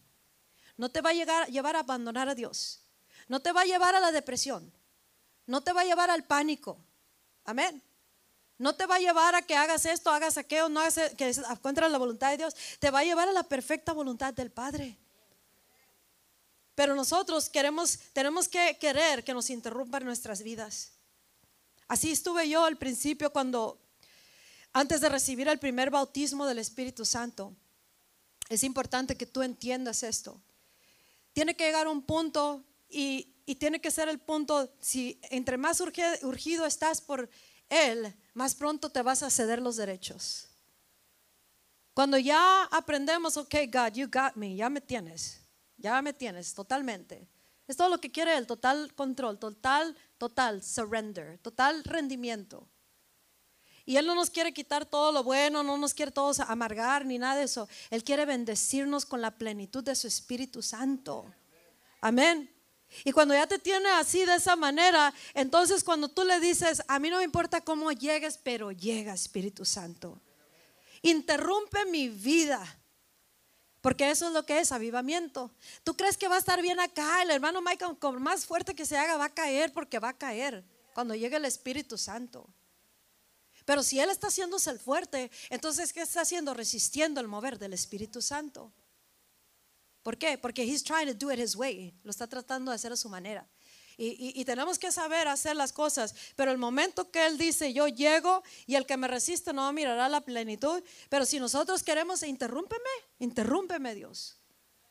[0.77, 2.83] No te va a llevar a abandonar a Dios.
[3.29, 4.73] No te va a llevar a la depresión.
[5.47, 6.85] No te va a llevar al pánico.
[7.45, 7.83] Amén.
[8.59, 11.91] No te va a llevar a que hagas esto, hagas aquello, no hagas que encuentres
[11.91, 12.55] la voluntad de Dios.
[12.79, 14.97] Te va a llevar a la perfecta voluntad del Padre.
[16.75, 20.93] Pero nosotros queremos, tenemos que querer que nos interrumpan nuestras vidas.
[21.89, 23.81] Así estuve yo al principio cuando,
[24.73, 27.55] antes de recibir el primer bautismo del Espíritu Santo.
[28.49, 30.41] Es importante que tú entiendas esto.
[31.33, 36.65] Tiene que llegar un punto y, tiene que ser el punto, si entre más urgido
[36.65, 37.29] estás por
[37.75, 40.49] Él, más pronto te vas a ceder los derechos.
[41.93, 45.41] Cuando ya aprendemos, ok, God, you got me, ya me tienes,
[45.77, 47.29] ya me tienes totalmente.
[47.67, 52.69] Es todo lo que quiere el total control, total, total surrender, total rendimiento.
[53.87, 57.19] Y Él no nos quiere quitar todo lo bueno, no nos quiere todos amargar ni
[57.19, 57.69] nada de eso.
[57.91, 61.27] Él quiere bendecirnos con la plenitud de su Espíritu Santo.
[62.01, 62.54] Amén.
[63.03, 66.99] Y cuando ya te tiene así de esa manera, entonces cuando tú le dices, a
[66.99, 70.21] mí no me importa cómo llegues, pero llega Espíritu Santo.
[71.03, 72.65] Interrumpe mi vida.
[73.81, 75.51] Porque eso es lo que es avivamiento.
[75.83, 77.23] ¿Tú crees que va a estar bien acá?
[77.23, 80.17] El hermano Michael, con más fuerte que se haga, va a caer porque va a
[80.17, 82.49] caer cuando llegue el Espíritu Santo.
[83.67, 86.55] Pero si Él está haciéndose el fuerte, entonces ¿qué está haciendo?
[86.55, 88.73] Resistiendo el mover del Espíritu Santo.
[90.05, 90.37] ¿Por qué?
[90.37, 91.95] Porque he's trying to do it his way.
[92.05, 93.49] Lo está tratando de hacer a su manera.
[93.97, 96.15] Y, tenemos que saber hacer las cosas.
[96.37, 100.09] Pero el momento que Él dice, yo llego y el que me resiste no mirará
[100.09, 100.83] la plenitud.
[101.09, 104.37] Pero si nosotros queremos, interrúmpeme, interrúmpeme Dios.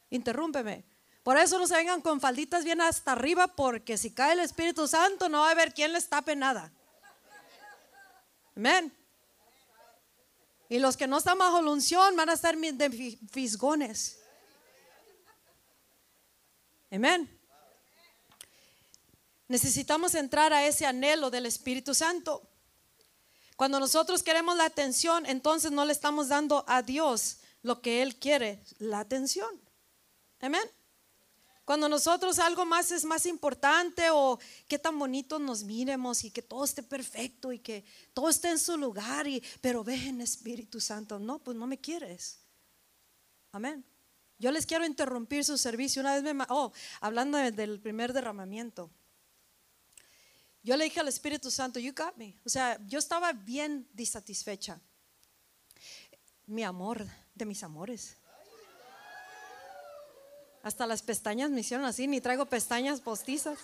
[0.09, 0.83] Interrúmpeme.
[1.21, 4.87] Por eso no se vengan con falditas bien hasta arriba, porque si cae el Espíritu
[4.87, 6.73] Santo no va a haber quien les tape nada.
[8.55, 8.91] Amén.
[10.69, 14.22] Y los que no están bajo la unción van a estar de fisgones.
[16.93, 17.27] Amén.
[19.47, 22.47] Necesitamos entrar a ese anhelo del Espíritu Santo.
[23.55, 28.17] Cuando nosotros queremos la atención, entonces no le estamos dando a Dios lo que Él
[28.17, 29.49] quiere, la atención.
[30.39, 30.69] Amén.
[31.65, 36.43] Cuando nosotros algo más es más importante o qué tan bonito nos miremos y que
[36.43, 41.17] todo esté perfecto y que todo esté en su lugar, y, pero ven Espíritu Santo,
[41.17, 42.37] no, pues no me quieres.
[43.51, 43.83] Amén.
[44.43, 46.01] Yo les quiero interrumpir su servicio.
[46.01, 48.91] Una vez me, oh, hablando del primer derramamiento.
[50.61, 52.37] Yo le dije al Espíritu Santo, you got me.
[52.43, 54.81] O sea, yo estaba bien disatisfecha.
[56.45, 58.17] Mi amor de mis amores.
[60.61, 63.57] Hasta las pestañas me hicieron así, ni traigo pestañas postizas.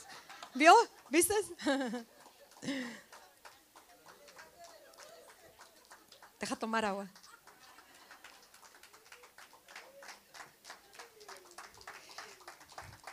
[0.55, 0.73] ¿Vio?
[1.09, 1.33] ¿Viste?
[6.39, 7.11] Deja tomar agua.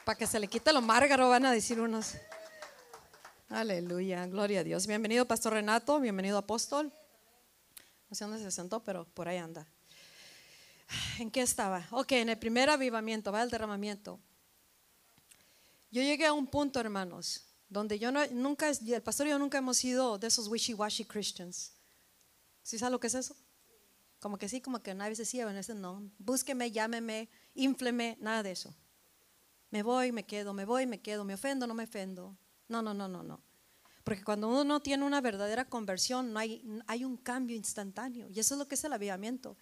[0.07, 2.15] Para que se le quite lo márgaro, van a decir unos.
[3.49, 4.87] Aleluya, gloria a Dios.
[4.87, 6.93] Bienvenido, Pastor Renato, bienvenido, Apóstol.
[8.09, 9.67] No sé dónde se sentó, pero por ahí anda.
[11.19, 11.89] ¿En qué estaba?
[11.91, 14.21] Ok, en el primer avivamiento, va el derramamiento.
[15.91, 19.59] Yo llegué a un punto, hermanos, donde yo no, nunca, el pastor y yo nunca
[19.59, 21.73] hemos sido de esos wishy-washy Christians.
[22.63, 23.35] ¿Sí sabe lo que es eso?
[24.21, 26.09] Como que sí, como que una vez decía, bueno, ese no.
[26.21, 28.73] Búsqueme, llámeme, infleme, nada de eso.
[29.71, 32.37] Me voy, me quedo, me voy, me quedo, me ofendo, no me ofendo.
[32.69, 33.41] No, no, no, no, no.
[34.05, 38.29] Porque cuando uno no tiene una verdadera conversión, no hay, hay un cambio instantáneo.
[38.31, 39.57] Y eso es lo que es el avivamiento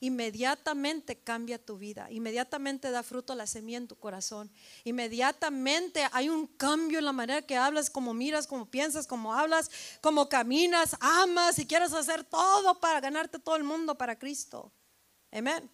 [0.00, 4.50] inmediatamente cambia tu vida, inmediatamente da fruto la semilla en tu corazón,
[4.84, 9.70] inmediatamente hay un cambio en la manera que hablas, como miras, como piensas, como hablas,
[10.00, 14.72] como caminas, amas y quieres hacer todo para ganarte todo el mundo para Cristo.
[15.30, 15.70] Amén.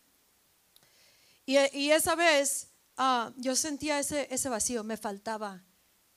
[1.47, 1.57] Y,
[1.91, 5.65] esa vez ah, yo sentía ese, ese vacío, me faltaba,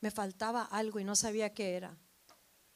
[0.02, 1.98] me faltaba algo y no sabía qué era.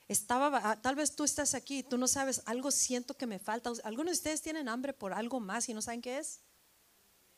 [0.08, 3.72] Estaba, ah, tal vez tú estás aquí, tú no sabes, algo siento que me falta.
[3.84, 6.42] ¿Algunos de ustedes tienen hambre por algo más y no saben qué es?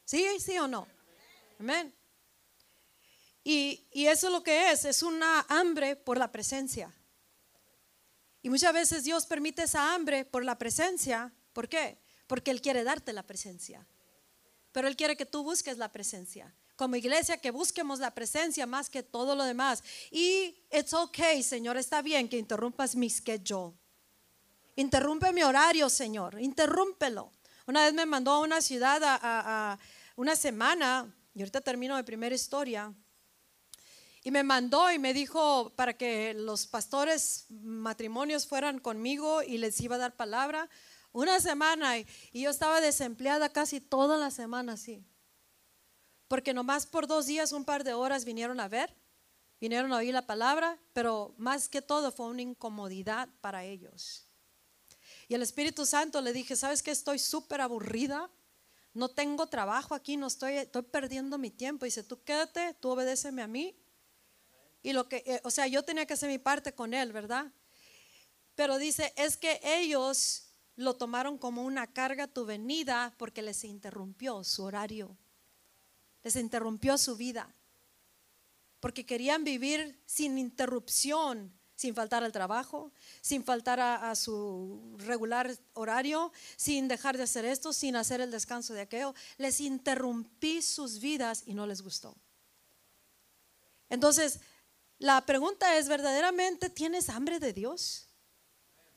[0.04, 0.88] ¿Sí, sí o no?
[1.60, 1.93] Amén.
[3.43, 6.93] Y, y eso es lo que es, es una hambre por la presencia.
[8.41, 11.32] Y muchas veces Dios permite esa hambre por la presencia.
[11.54, 11.99] ¿Por qué?
[12.28, 13.88] Porque Él quiere darte la presencia.
[14.75, 18.89] Pero Él quiere que tú busques la presencia como iglesia que busquemos la presencia más
[18.89, 19.81] que todo lo demás.
[20.11, 23.73] Y it's okay, Señor, está bien que interrumpas mi schedule.
[24.75, 27.31] Interrumpe mi horario, Señor, interrúmpelo.
[27.65, 29.79] Una vez me mandó a una ciudad a,
[30.17, 32.93] una semana, y ahorita termino mi primera historia,
[34.21, 39.79] y me mandó y me dijo para que los pastores matrimonios fueran conmigo y les
[39.79, 40.69] iba a dar palabra.
[41.15, 45.01] Una semana y, yo estaba desempleada casi toda la semana, sí.
[46.28, 48.93] Porque nomás por dos días, un par de horas vinieron a ver,
[49.62, 54.28] vinieron a oír la palabra, pero más que todo fue una incomodidad para ellos.
[55.30, 56.91] Y el Espíritu Santo le dije, ¿sabes qué?
[56.91, 58.30] Estoy súper aburrida,
[58.93, 61.86] no tengo trabajo aquí, no estoy, estoy perdiendo mi tiempo.
[61.86, 63.73] Y dice, tú quédate, tú obedéceme a mí.
[64.84, 67.54] Y lo que, eh, o sea, yo tenía que hacer mi parte con él, ¿verdad?
[68.54, 70.44] Pero dice, es que ellos
[70.75, 75.17] lo tomaron como una carga tu venida porque les interrumpió su horario
[76.25, 77.55] les interrumpió su vida,
[78.79, 86.31] porque querían vivir sin interrupción, sin faltar al trabajo, sin faltar a, su regular horario,
[86.57, 89.13] sin dejar de hacer esto, sin hacer el descanso de aquello.
[89.38, 92.15] Les interrumpí sus vidas y no les gustó.
[93.88, 94.39] Entonces,
[94.97, 98.07] la pregunta es, ¿verdaderamente tienes hambre de Dios?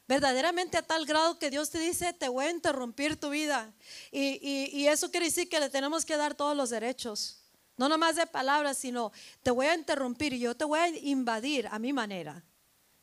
[0.08, 3.72] Verdaderamente a tal grado que Dios te dice, te voy a interrumpir tu vida.
[4.10, 7.42] Y, eso quiere decir que le tenemos que dar todos los derechos.
[7.76, 11.68] No nomás de palabras, sino te voy a interrumpir y yo te voy a invadir
[11.68, 12.42] a mi manera.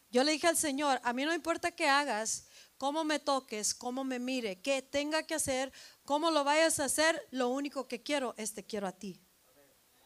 [0.09, 4.03] Yo le dije al Señor, a mí no importa qué hagas, cómo me toques, cómo
[4.03, 5.71] me mire, qué tenga que hacer,
[6.03, 9.21] cómo lo vayas a hacer, lo único que quiero es te quiero a ti.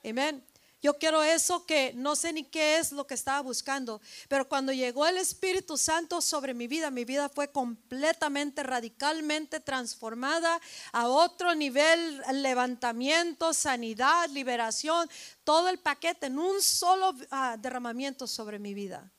[0.03, 0.45] Amén.
[0.81, 4.71] Yo quiero eso que no sé ni qué es lo que estaba buscando, pero cuando
[4.71, 10.61] llegó el Espíritu Santo sobre mi vida, mi vida fue completamente, radicalmente transformada
[10.93, 15.09] a otro nivel, levantamiento, sanidad, liberación,
[15.43, 19.11] todo el paquete en un solo ah, derramamiento sobre mi vida.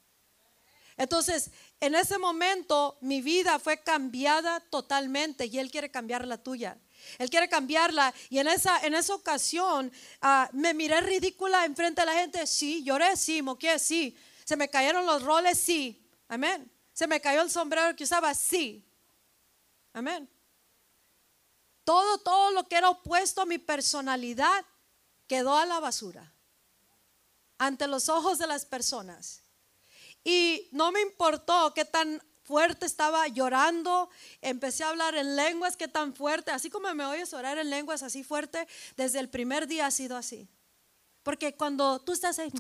[0.96, 6.78] Entonces, en ese momento mi vida fue cambiada totalmente y Él quiere cambiar la tuya.
[7.18, 8.14] Él quiere cambiarla.
[8.28, 12.46] Y en esa, en esa ocasión ah, me miré ridícula enfrente de la gente.
[12.46, 14.16] Sí, lloré, sí, moqué, sí.
[14.44, 16.02] Se me cayeron los roles, sí.
[16.28, 16.70] Amén.
[16.92, 18.84] Se me cayó el sombrero que usaba, sí.
[19.92, 20.28] Amén.
[21.84, 24.64] Todo, todo lo que era opuesto a mi personalidad
[25.26, 26.34] quedó a la basura
[27.58, 29.42] ante los ojos de las personas.
[30.24, 35.86] Y no me importó qué tan fuerte estaba llorando, empecé a hablar en lenguas, qué
[35.86, 39.86] tan fuerte, así como me oyes orar en lenguas así fuerte, desde el primer día
[39.86, 40.48] ha sido así.
[41.22, 42.50] Porque cuando tú estás ahí,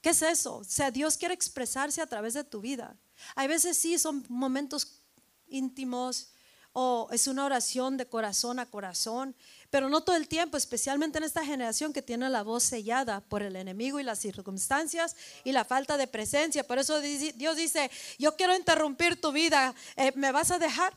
[0.00, 0.56] ¿qué es eso?
[0.56, 2.96] O sea, Dios quiere expresarse a través de tu vida.
[3.36, 5.00] Hay veces sí son momentos
[5.46, 6.32] íntimos
[6.72, 9.36] o es una oración de corazón a corazón
[9.70, 13.42] pero no todo el tiempo, especialmente en esta generación que tiene la voz sellada por
[13.42, 16.64] el enemigo y las circunstancias y la falta de presencia.
[16.64, 20.96] Por eso Dios dice, yo quiero interrumpir tu vida, eh, ¿me vas a dejar?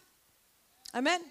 [0.93, 1.22] Amén.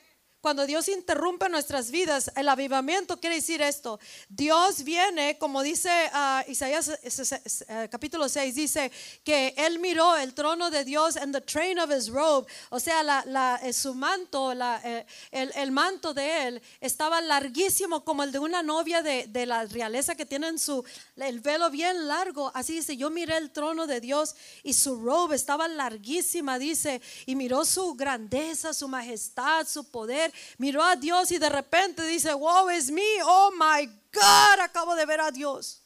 [0.40, 4.00] Cuando Dios interrumpe nuestras vidas, el avivamiento quiere decir esto.
[4.26, 8.90] Dios viene, como dice uh, Isaías uh, capítulo 6, dice
[9.22, 13.02] que Él miró el trono de Dios en the train of his robe, o sea,
[13.02, 18.62] la, eh, su manto, eh, el, manto de Él estaba larguísimo como el de una
[18.62, 20.82] novia de, de la realeza que tienen su,
[21.16, 22.50] el velo bien largo.
[22.54, 27.36] Así dice, yo miré el trono de Dios y su robe estaba larguísima, dice, y
[27.36, 32.68] miró su grandeza, su majestad, su poder miró a Dios y de repente dice, wow,
[32.70, 35.80] es mí, oh my God, acabo de ver a Dios.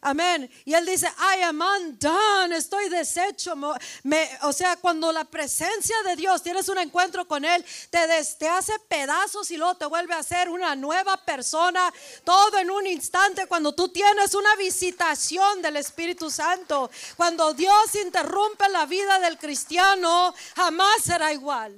[0.00, 0.50] Amén.
[0.64, 3.54] Y él dice, I am undone, estoy deshecho.
[4.02, 7.98] Me, o sea, cuando la presencia de Dios, tienes un encuentro con Él, te,
[8.38, 11.92] te hace pedazos y luego te vuelve a ser una nueva persona,
[12.24, 13.46] todo en un instante.
[13.46, 20.34] Cuando tú tienes una visitación del Espíritu Santo, cuando Dios interrumpe la vida del cristiano,
[20.56, 21.76] jamás será igual.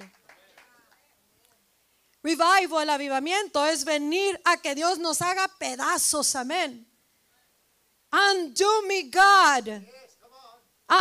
[2.22, 6.34] Revival, el avivamiento, es venir a que Dios nos haga pedazos.
[6.34, 6.86] Amén.
[8.10, 9.82] Undo me, God.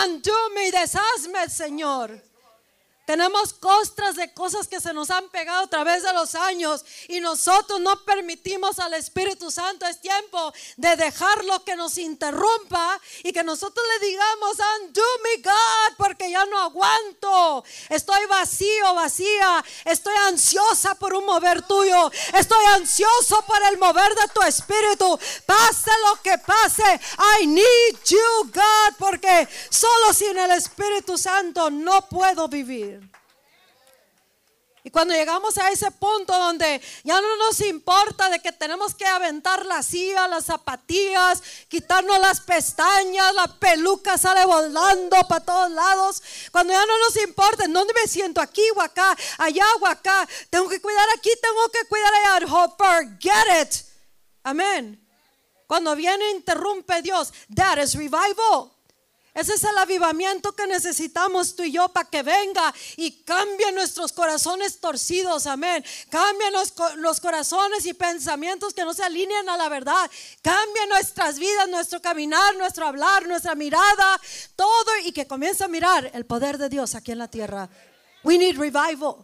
[0.06, 2.27] Undo me, deshazme, Señor.
[3.08, 7.22] Tenemos costras de cosas que se nos han pegado a través de los años y
[7.22, 9.86] nosotros no permitimos al Espíritu Santo.
[9.86, 15.96] Es tiempo de dejarlo que nos interrumpa y que nosotros le digamos, undo me God,
[15.98, 17.64] porque ya no aguanto.
[17.88, 19.64] Estoy vacío, vacía.
[19.86, 22.12] Estoy ansiosa por un mover tuyo.
[22.34, 25.18] Estoy ansioso por el mover de tu Espíritu.
[25.46, 27.00] Pase lo que pase.
[27.40, 32.97] I need you, God, porque solo sin el Espíritu Santo no puedo vivir.
[34.88, 39.06] Y cuando llegamos a ese punto donde ya no nos importa de que tenemos que
[39.06, 46.24] aventar la silla, las zapatillas, quitarnos las pestañas, la peluca sale volando para todos lados.
[46.54, 50.26] Cuando ya no nos importa en dónde me siento, aquí o acá, allá o acá,
[50.50, 52.48] tengo que cuidar aquí, tengo que cuidar allá.
[52.48, 53.76] Forget it.
[54.42, 55.06] Amén.
[55.68, 58.77] Cuando viene interrumpe Dios, that is revival.
[59.38, 64.12] Ese es el avivamiento que necesitamos tú y yo para que venga y cambie nuestros
[64.12, 65.46] corazones torcidos.
[65.46, 65.86] Amén.
[66.10, 66.50] Cambie
[66.98, 70.10] los, corazones y pensamientos que no se alinean a la verdad.
[70.42, 74.20] Cambie nuestras vidas, nuestro caminar, nuestro hablar, nuestra mirada,
[74.56, 77.70] todo y que comience a mirar el poder de Dios aquí en la tierra.
[78.24, 79.24] We need revival.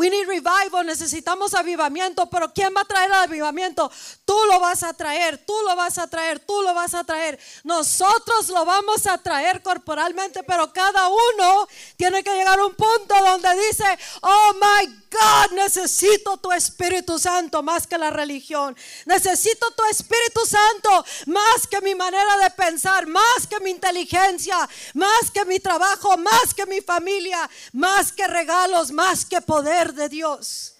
[0.00, 3.92] We need revival, necesitamos avivamiento, pero ¿quién va a traer el avivamiento?
[4.24, 7.38] Tú lo vas a traer, tú lo vas a traer, tú lo vas a traer.
[7.64, 13.14] Nosotros lo vamos a traer corporalmente, pero cada uno tiene que llegar a un punto
[13.14, 13.84] donde dice,
[14.22, 18.74] oh my God, necesito tu Espíritu Santo más que la religión.
[19.04, 24.56] Necesito tu Espíritu Santo más que mi manera de pensar, más que mi inteligencia,
[24.94, 30.08] más que mi trabajo, más que mi familia, más que regalos, más que poder de
[30.08, 30.76] Dios.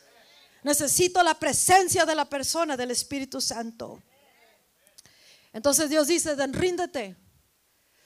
[0.63, 4.03] Necesito la presencia de la persona del Espíritu Santo.
[5.53, 7.17] Entonces Dios dice, ríndete,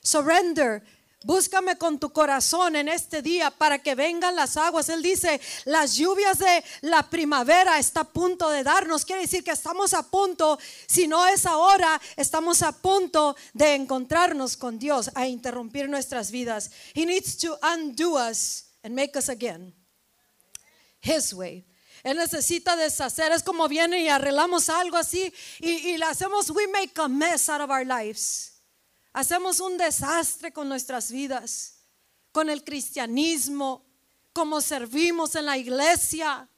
[0.00, 0.82] surrender,
[1.24, 4.90] Búscame con tu corazón en este día para que vengan las aguas.
[4.90, 9.06] Él dice, las lluvias de la primavera está a punto de darnos.
[9.06, 14.58] Quiere decir que estamos a punto, si no es ahora, estamos a punto de encontrarnos
[14.58, 16.70] con Dios, a interrumpir nuestras vidas.
[16.94, 19.72] He needs to undo us and make us again.
[21.04, 21.66] His way.
[22.02, 23.32] Él necesita deshacer.
[23.32, 27.60] Es como viene y arreglamos algo así y, y hacemos, we make a mess out
[27.60, 28.52] of our lives.
[29.12, 31.76] Hacemos un desastre con nuestras vidas,
[32.32, 33.84] con el cristianismo,
[34.32, 36.48] como servimos en la iglesia,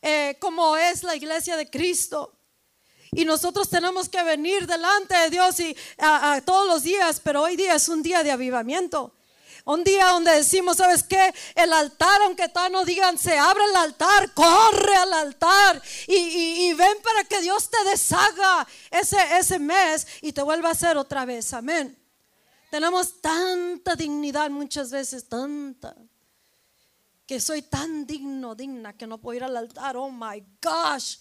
[0.00, 2.34] eh, como es la iglesia de Cristo.
[3.12, 7.56] Y nosotros tenemos que venir delante de Dios y a, todos los días, pero hoy
[7.56, 9.14] día es un día de avivamiento.
[9.68, 11.34] Un día donde decimos, ¿sabes qué?
[11.54, 16.96] El altar, aunque todos no digan, se abre el altar, corre al altar y, ven
[17.04, 21.52] para que Dios te deshaga ese, ese mes y te vuelva a hacer otra vez.
[21.52, 22.02] Amén.
[22.70, 25.94] Tenemos tanta dignidad muchas veces, tanta,
[27.26, 29.98] que soy tan digno, digna, que no puedo ir al altar.
[29.98, 31.18] Oh my gosh.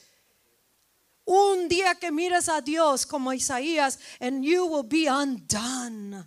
[1.26, 6.26] Un día que mires a Dios como Isaías, and you will be undone.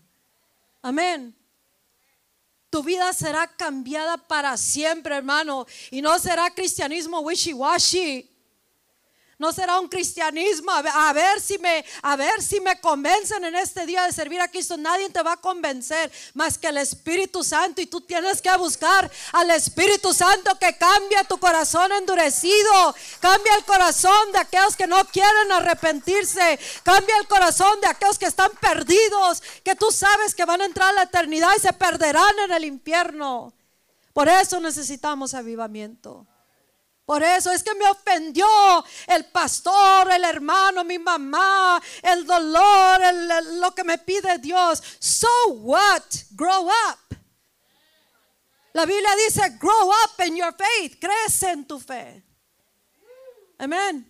[0.83, 1.39] Amén.
[2.71, 5.66] Tu vida será cambiada para siempre, hermano.
[5.91, 8.31] Y no será cristianismo wishy-washy.
[9.41, 13.86] No será un cristianismo a ver, si me a ver si me convencen en este
[13.86, 14.76] día de servir a Cristo.
[14.76, 19.11] Nadie te va a convencer más que el Espíritu Santo y tú tienes que buscar
[19.32, 25.03] al Espíritu Santo que cambie tu corazón endurecido, cambia el corazón de aquellos que no
[25.07, 30.61] quieren arrepentirse, cambia el corazón de aquellos que están perdidos, que tú sabes que van
[30.61, 33.55] a entrar a la eternidad y se perderán en el infierno.
[34.12, 36.26] Por eso necesitamos avivamiento.
[37.11, 38.47] Por eso es que me ofendió
[39.09, 43.01] el pastor, el hermano, mi mamá, el dolor,
[43.55, 44.81] lo que me pide Dios.
[45.01, 46.05] So what?
[46.31, 47.19] Grow up.
[48.75, 51.01] La Biblia dice, grow up in your faith.
[51.01, 52.25] Crece en tu fe.
[53.59, 54.09] Amén.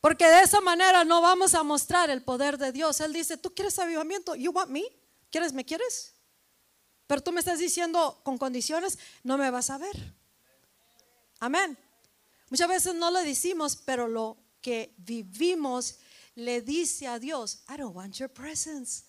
[0.00, 2.98] Porque de esa manera no vamos a mostrar el poder de Dios.
[2.98, 4.34] Él dice, ¿tú quieres avivamiento?
[4.34, 4.82] You want me?
[5.30, 5.52] ¿Quieres?
[5.52, 6.12] ¿Me quieres?
[7.06, 10.23] Pero tú me estás diciendo con condiciones, no me vas a ver.
[11.44, 11.76] Amén.
[12.48, 15.98] Muchas veces no lo decimos, pero lo que vivimos
[16.36, 19.04] le dice a Dios, I don't want your presence.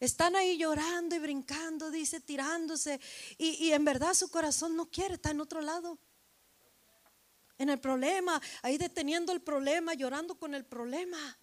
[0.00, 3.00] Están ahí llorando y brincando, dice, tirándose.
[3.36, 6.00] Y, en verdad su corazón no quiere, está en otro lado.
[7.58, 11.38] En el problema, ahí deteniendo el problema, llorando con el problema.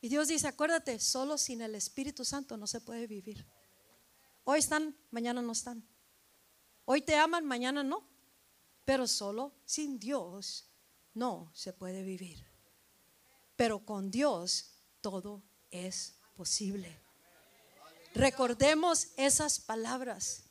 [0.00, 3.44] Y Dios dice, acuérdate, solo sin el Espíritu Santo no se puede vivir.
[4.44, 5.84] Hoy están, mañana no están.
[6.84, 8.13] Hoy te aman, mañana no.
[8.84, 10.66] Pero solo sin Dios
[11.14, 12.44] no se puede vivir.
[13.56, 14.70] Pero con Dios
[15.00, 16.98] todo es posible.
[18.14, 20.44] Recordemos esas palabras.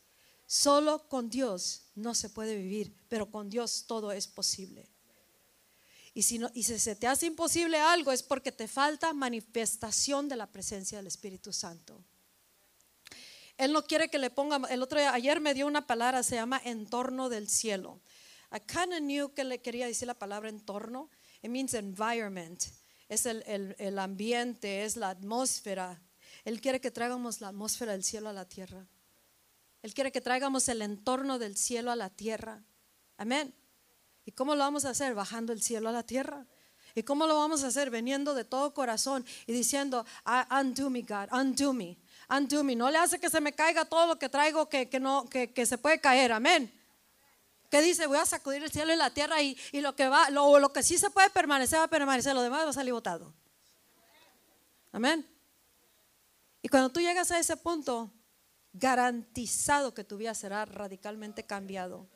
[0.46, 4.88] Solo con Dios no se puede vivir, pero con Dios todo es posible.
[6.14, 10.30] Y si, no, y si se te hace imposible algo es porque te falta manifestación
[10.30, 12.04] de la presencia del Espíritu Santo.
[13.58, 16.62] Él no quiere que le ponga, el otro ayer me dio una palabra, se llama
[16.64, 18.00] entorno del cielo.
[18.54, 21.10] I kind of knew que le quería decir la palabra entorno.
[21.42, 22.64] It means environment.
[23.10, 26.00] Es el, el, el ambiente, es la atmósfera.
[26.46, 28.86] Él quiere que traigamos la atmósfera del cielo a la tierra.
[29.82, 32.64] Él quiere que traigamos el entorno del cielo a la tierra.
[33.18, 33.56] Amén.
[34.24, 35.16] ¿Y cómo lo vamos a hacer?
[35.16, 36.46] Bajando el cielo a la tierra.
[36.94, 37.90] ¿Y cómo lo vamos a hacer?
[37.90, 40.06] Veniendo de todo corazón y diciendo,
[40.52, 41.98] undo me, God, undo me,
[42.30, 42.76] undo me.
[42.76, 45.52] No le hace que se me caiga todo lo que traigo que, que no, que,
[45.52, 46.32] que se puede caer.
[46.32, 46.83] Amén
[47.74, 50.60] que dice, voy a sacudir el cielo y la tierra y, lo que va, lo,
[50.60, 53.34] lo, que sí se puede permanecer va a permanecer, lo demás va a salir botado.
[54.92, 55.28] Amén.
[56.62, 58.12] Y cuando tú llegas a ese punto,
[58.74, 62.08] garantizado que tu vida será radicalmente cambiado.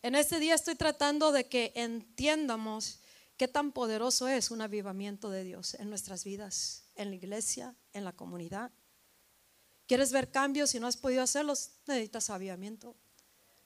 [0.00, 3.00] En este día estoy tratando de que entiendamos
[3.36, 8.04] qué tan poderoso es un avivamiento de Dios en nuestras vidas, en la iglesia, en
[8.04, 8.72] la comunidad.
[9.86, 11.72] ¿Quieres ver cambios y no has podido hacerlos?
[11.86, 12.96] Necesitas avivamiento.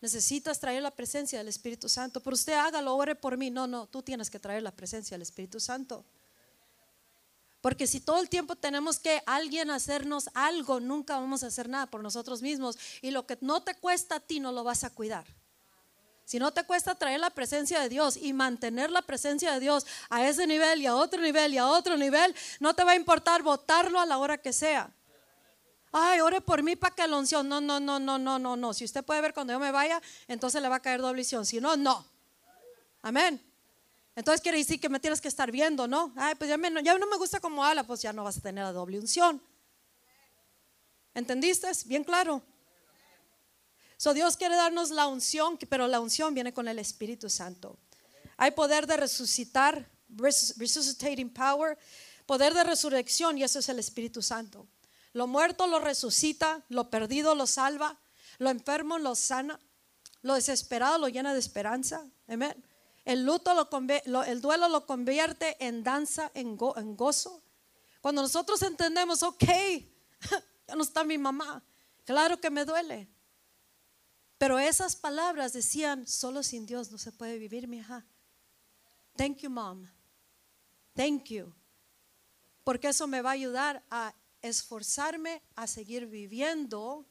[0.01, 2.21] Necesitas traer la presencia del Espíritu Santo.
[2.21, 3.51] Pero usted hágalo, ore por mí.
[3.51, 6.05] No, no, tú tienes que traer la presencia del Espíritu Santo.
[7.61, 11.87] Porque si todo el tiempo tenemos que alguien hacernos algo, nunca vamos a hacer nada
[11.87, 12.79] por nosotros mismos.
[13.03, 15.27] Y lo que no te cuesta a ti, no lo vas a cuidar.
[16.25, 19.87] Si no te cuesta traer la presencia de Dios y mantener la presencia de Dios
[20.11, 22.97] a ese nivel y a otro nivel y a otro nivel, no te va a
[22.97, 24.93] importar votarlo a la hora que sea.
[26.01, 27.49] Ay, ore por mí para que la unción.
[27.49, 28.75] No, no, no, no, no, no, no.
[28.75, 31.45] Si usted puede ver cuando yo me vaya, entonces le va a caer doble unción.
[31.45, 32.07] Si no, no.
[33.03, 33.43] Amén.
[34.15, 36.13] Entonces quiere decir que me tienes que estar viendo, ¿no?
[36.17, 38.73] Ay, pues ya, no me gusta cómo habla, pues ya no vas a tener la
[38.73, 39.41] doble unción.
[41.15, 41.71] ¿Entendiste?
[41.87, 42.43] Bien claro.
[43.97, 47.79] So Dios quiere darnos la unción, pero la unción viene con el Espíritu Santo.
[48.37, 51.79] Hay poder de resucitar, resuscitating power,
[52.27, 54.67] poder de resurrección y eso es el Espíritu Santo.
[55.13, 57.99] Lo muerto lo resucita, lo perdido lo salva,
[58.39, 59.59] lo enfermo lo sana,
[60.23, 62.07] lo desesperado lo llena de esperanza.
[62.27, 62.65] Amén.
[63.05, 67.43] El luto, lo, el duelo lo convierte en danza, en, en gozo.
[68.01, 69.45] Cuando nosotros entendemos, ok,
[70.69, 71.63] ya no está mi mamá,
[72.05, 73.09] claro que me duele.
[74.37, 78.07] Pero esas palabras decían, solo sin Dios no se puede vivir, mi hija.
[79.17, 79.89] Thank you, mom.
[80.95, 81.53] Thank you.
[82.63, 87.07] Porque eso me va a ayudar a esforzarme a seguir viviendo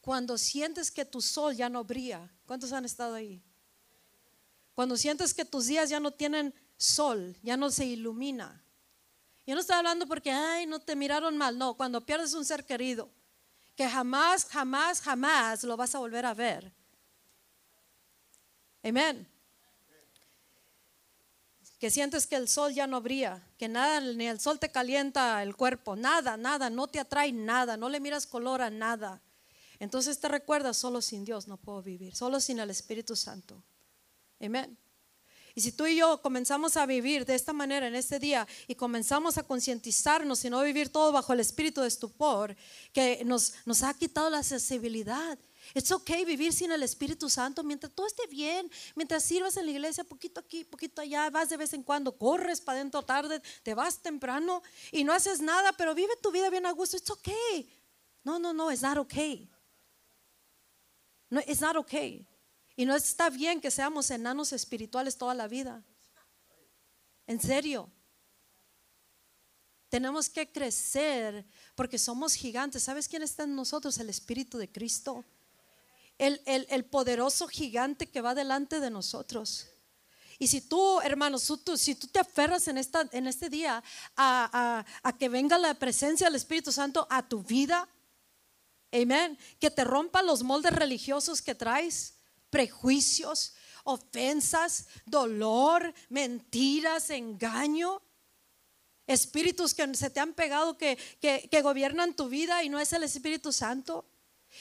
[0.00, 2.30] cuando sientes que tu sol ya no brilla.
[2.46, 3.42] ¿Cuántos han estado ahí?
[4.74, 8.64] Cuando sientes que tus días ya no tienen sol, ya no se ilumina.
[9.46, 11.58] Yo no estoy hablando porque, ay, no te miraron mal.
[11.58, 13.10] No, cuando pierdes un ser querido,
[13.74, 16.72] que jamás, jamás, jamás lo vas a volver a ver.
[18.82, 19.26] Amén.
[21.78, 25.42] Que sientes que el sol ya no brilla, que nada, ni el sol te calienta
[25.42, 29.22] el cuerpo, nada, nada, no te atrae nada, no le miras color a nada.
[29.78, 33.62] Entonces te recuerdas, solo sin Dios no puedo vivir, solo sin el Espíritu Santo.
[34.40, 34.76] Amén.
[35.54, 38.76] Y si tú y yo comenzamos a vivir de esta manera en este día y
[38.76, 42.56] comenzamos a concientizarnos y no vivir todo bajo el espíritu de estupor,
[42.92, 45.36] que nos, nos ha quitado la sensibilidad.
[45.74, 49.72] Es ok vivir sin el Espíritu Santo mientras todo esté bien, mientras sirvas en la
[49.72, 53.74] iglesia, poquito aquí, poquito allá, vas de vez en cuando, corres para adentro tarde, te
[53.74, 54.62] vas temprano
[54.92, 56.96] y no haces nada, pero vive tu vida bien a gusto.
[56.96, 57.28] Es ok.
[58.24, 59.50] No, no, no, es not okay.
[61.30, 62.26] No, it's not okay.
[62.76, 65.84] Y no está bien que seamos enanos espirituales toda la vida.
[67.26, 67.90] En serio.
[69.88, 72.82] Tenemos que crecer porque somos gigantes.
[72.82, 73.98] ¿Sabes quién está en nosotros?
[73.98, 75.24] El Espíritu de Cristo.
[76.18, 79.68] El, el, poderoso gigante que va delante de nosotros.
[80.40, 83.82] Y si tú, hermanos, si tú te aferras en, esta, en este día
[84.16, 87.88] a, a, a que venga la presencia del Espíritu Santo a tu vida,
[88.92, 92.14] amén, que te rompa los moldes religiosos que traes,
[92.50, 93.54] prejuicios,
[93.84, 98.02] ofensas, dolor, mentiras, engaño.
[99.06, 103.02] Espíritus que se te han pegado que, que, gobiernan tu vida y no es el
[103.02, 104.04] Espíritu Santo.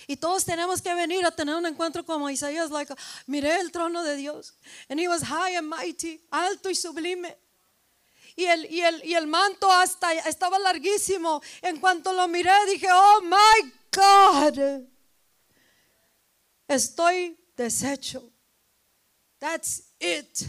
[0.07, 2.93] Y todos tenemos que venir a tener un encuentro como Isaías, like,
[3.25, 4.53] miré el trono de Dios.
[4.89, 7.37] And he was high and mighty, alto y sublime.
[8.35, 11.41] Y el, y el, y el manto hasta estaba larguísimo.
[11.61, 14.85] En cuanto lo miré, dije, oh my God.
[16.67, 18.31] Estoy deshecho.
[19.39, 20.43] That's it.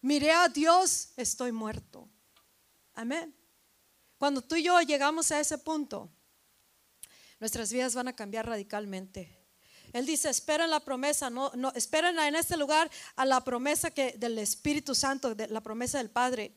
[0.00, 2.08] Miré a Dios, estoy muerto.
[2.94, 3.34] Amén.
[4.18, 6.10] Cuando tú y yo llegamos a ese punto,
[7.40, 9.38] nuestras vidas van a cambiar radicalmente.
[9.92, 14.12] Él dice, esperen la promesa, no, no, esperen en este lugar a la promesa que,
[14.18, 16.52] del Espíritu Santo, de la promesa del Padre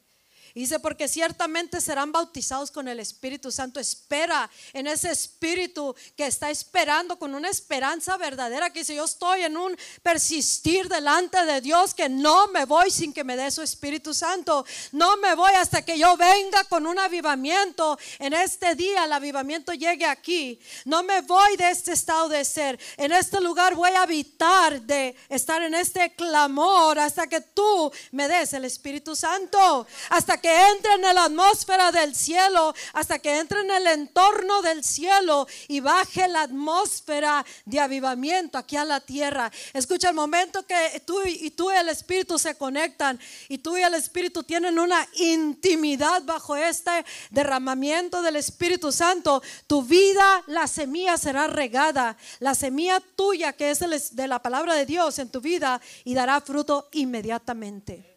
[0.54, 3.80] dice, porque ciertamente serán bautizados con el Espíritu Santo.
[3.80, 8.72] Espera en ese Espíritu que está esperando con una esperanza verdadera.
[8.72, 13.14] Que dice, yo estoy en un persistir delante de Dios, que no me voy sin
[13.14, 14.66] que me dé su Espíritu Santo.
[14.92, 17.98] No me voy hasta que yo venga con un avivamiento.
[18.20, 20.60] En este día el avivamiento llegue aquí.
[20.86, 22.80] No me voy de este estado de ser.
[22.98, 28.28] En este lugar voy a habitar de estar en este clamor hasta que tú me
[28.28, 29.86] des el Espíritu Santo.
[30.10, 34.84] Hasta que entre en la atmósfera del cielo, hasta que entre en el entorno del
[34.84, 39.52] cielo y baje la atmósfera de avivamiento aquí a la tierra.
[39.74, 43.82] Escucha el momento que tú y tú y el Espíritu se conectan y tú y
[43.82, 49.42] el Espíritu tienen una intimidad bajo este derramamiento del Espíritu Santo.
[49.68, 53.80] Tu vida, la semilla será regada, la semilla tuya que es
[54.16, 58.09] de la palabra de Dios en tu vida y dará fruto inmediatamente.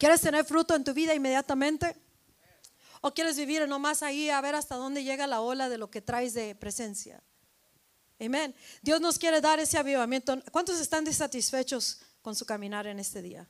[0.00, 1.94] ¿Quieres tener fruto en tu vida inmediatamente?
[3.02, 6.00] ¿O quieres vivir nomás ahí a ver hasta dónde llega la ola de lo que
[6.00, 7.22] traes de presencia?
[8.18, 8.54] Amén.
[8.80, 10.42] Dios nos quiere dar ese avivamiento.
[10.52, 13.46] ¿Cuántos están satisfechos con su caminar en este día?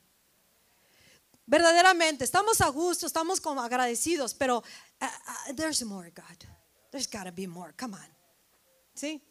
[1.46, 6.48] Verdaderamente, estamos a gusto, estamos como agradecidos, pero uh, uh, there's more, God.
[6.90, 7.72] There's gotta be more.
[7.78, 8.16] Come on.
[8.92, 9.22] ¿Sí?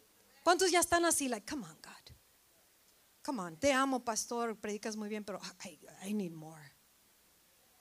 [0.42, 1.28] ¿Cuántos ya están así?
[1.28, 2.14] Like, come on, God.
[3.22, 3.56] Come on.
[3.58, 4.56] Te amo, pastor.
[4.56, 5.38] Predicas muy bien, pero
[6.02, 6.69] I need more.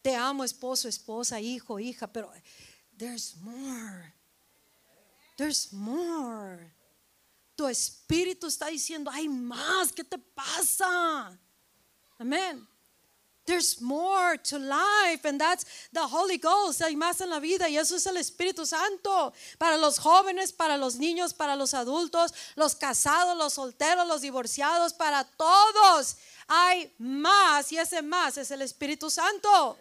[0.01, 2.31] Te amo, esposo, esposa, hijo, hija, pero
[2.97, 4.13] there's more.
[5.37, 6.73] There's more.
[7.55, 11.37] Tu espíritu está diciendo, hay más, ¿qué te pasa?
[12.17, 12.65] Amén.
[13.45, 16.81] There's more to life, and that's the Holy Ghost.
[16.81, 19.33] Hay más en la vida, y eso es el Espíritu Santo.
[19.57, 24.93] Para los jóvenes, para los niños, para los adultos, los casados, los solteros, los divorciados,
[24.93, 26.17] para todos.
[26.47, 29.79] Hay más, y ese más es el Espíritu Santo.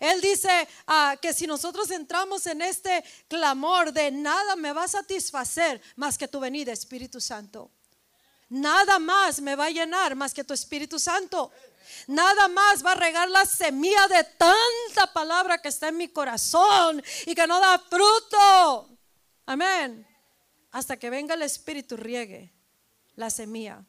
[0.00, 4.88] Él dice ah, que si nosotros entramos en este clamor de nada me va a
[4.88, 7.70] satisfacer más que tu venida, Espíritu Santo.
[8.48, 11.50] Nada más me va a llenar más que tu Espíritu Santo.
[12.06, 17.02] Nada más va a regar la semilla de tanta palabra que está en mi corazón
[17.26, 18.88] y que no da fruto.
[19.46, 20.06] Amén.
[20.70, 22.52] Hasta que venga el Espíritu riegue
[23.16, 23.84] la semilla.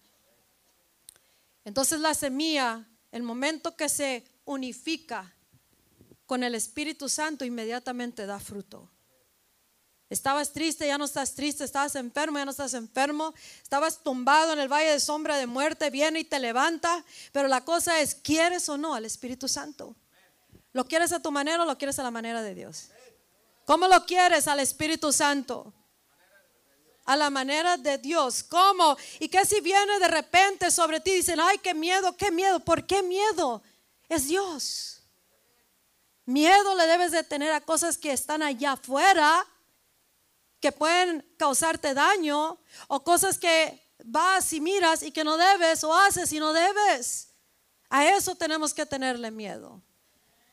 [1.64, 5.35] Entonces la semilla, el momento que se unifica
[6.26, 8.90] con el Espíritu Santo, inmediatamente da fruto.
[10.10, 14.60] Estabas triste, ya no estás triste, estabas enfermo, ya no estás enfermo, estabas tumbado en
[14.60, 18.70] el valle de sombra de muerte, viene y te levanta, pero la cosa es, ¿quieres
[18.70, 19.96] o no al Espíritu Santo?
[20.74, 22.90] ¿Lo quieres a tu manera o lo quieres a la manera de Dios?
[23.66, 25.74] ¿Cómo lo quieres al Espíritu Santo?
[27.06, 28.44] A la manera de Dios.
[28.44, 28.96] ¿Cómo?
[29.20, 31.12] ¿Y qué si viene de repente sobre ti?
[31.12, 32.60] Dicen, ay, qué miedo, qué miedo.
[32.60, 33.64] ¿Por qué miedo?
[34.08, 34.95] Es Dios.
[36.26, 39.46] Miedo le debes de tener a cosas que están allá afuera
[40.60, 42.58] que pueden causarte daño
[42.88, 47.30] o cosas que vas y miras y que no debes o haces y no debes.
[47.90, 49.82] A eso tenemos que tenerle miedo.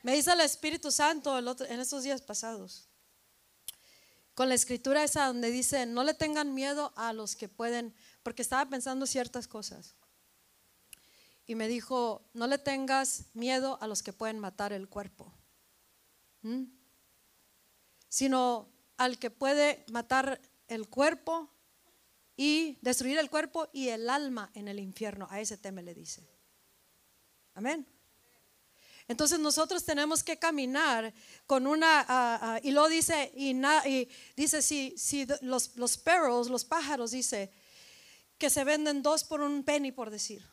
[0.03, 2.89] Me dice el Espíritu Santo en estos días pasados,
[4.35, 8.43] con la escritura esa donde dice, no le tengan miedo a los que pueden, porque
[8.43, 9.95] estaba pensando ciertas cosas.
[11.47, 15.33] Y me dijo, no le tengas miedo a los que pueden matar el cuerpo,
[18.09, 21.51] Sino al que puede matar el cuerpo
[22.37, 25.27] y destruir el cuerpo y el alma en el infierno.
[25.31, 26.27] A ese tema le dice.
[27.55, 27.87] Amén.
[29.09, 31.13] Entonces nosotros tenemos que caminar
[31.47, 33.55] con una, ah, ah, y lo dice, y,
[34.37, 37.53] dice, si, si los, los perros, los pájaros, dice,
[38.39, 40.45] que se venden dos por un penny, por decir.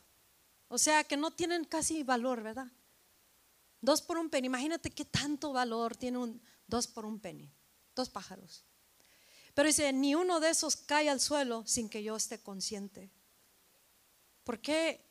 [0.68, 2.68] O sea, que no tienen casi valor, ¿verdad?
[3.82, 4.48] Dos por un penny.
[4.48, 7.52] Imagínate qué tanto valor tiene un dos por un penny
[8.00, 8.66] dos pájaros.
[9.54, 13.12] Pero dice, ni uno de esos cae al suelo sin que yo esté consciente.
[14.44, 15.06] ¿Por qué?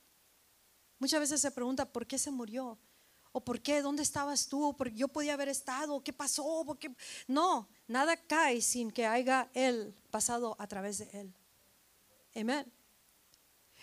[0.99, 2.79] Muchas veces se pregunta, ¿por qué se murió?
[3.31, 3.83] ¿O por qué?
[3.83, 4.75] ¿Dónde estabas tú?
[4.77, 6.03] ¿Por qué yo podía haber estado?
[6.03, 6.67] ¿Qué pasó?
[7.27, 11.35] No, nada cae sin que haya Él pasado a través de Él.
[12.35, 12.73] Amén.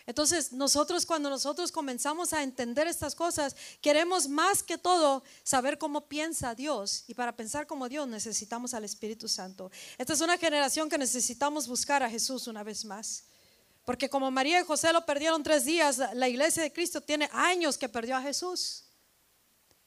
[0.07, 6.07] Entonces, nosotros cuando nosotros comenzamos a entender estas cosas, queremos más que todo saber cómo
[6.07, 7.03] piensa Dios.
[7.07, 9.71] Y para pensar como Dios necesitamos al Espíritu Santo.
[9.97, 13.23] Esta es una generación que necesitamos buscar a Jesús una vez más.
[13.83, 17.77] Porque como María y José lo perdieron tres días, la iglesia de Cristo tiene años
[17.77, 18.83] que perdió a Jesús.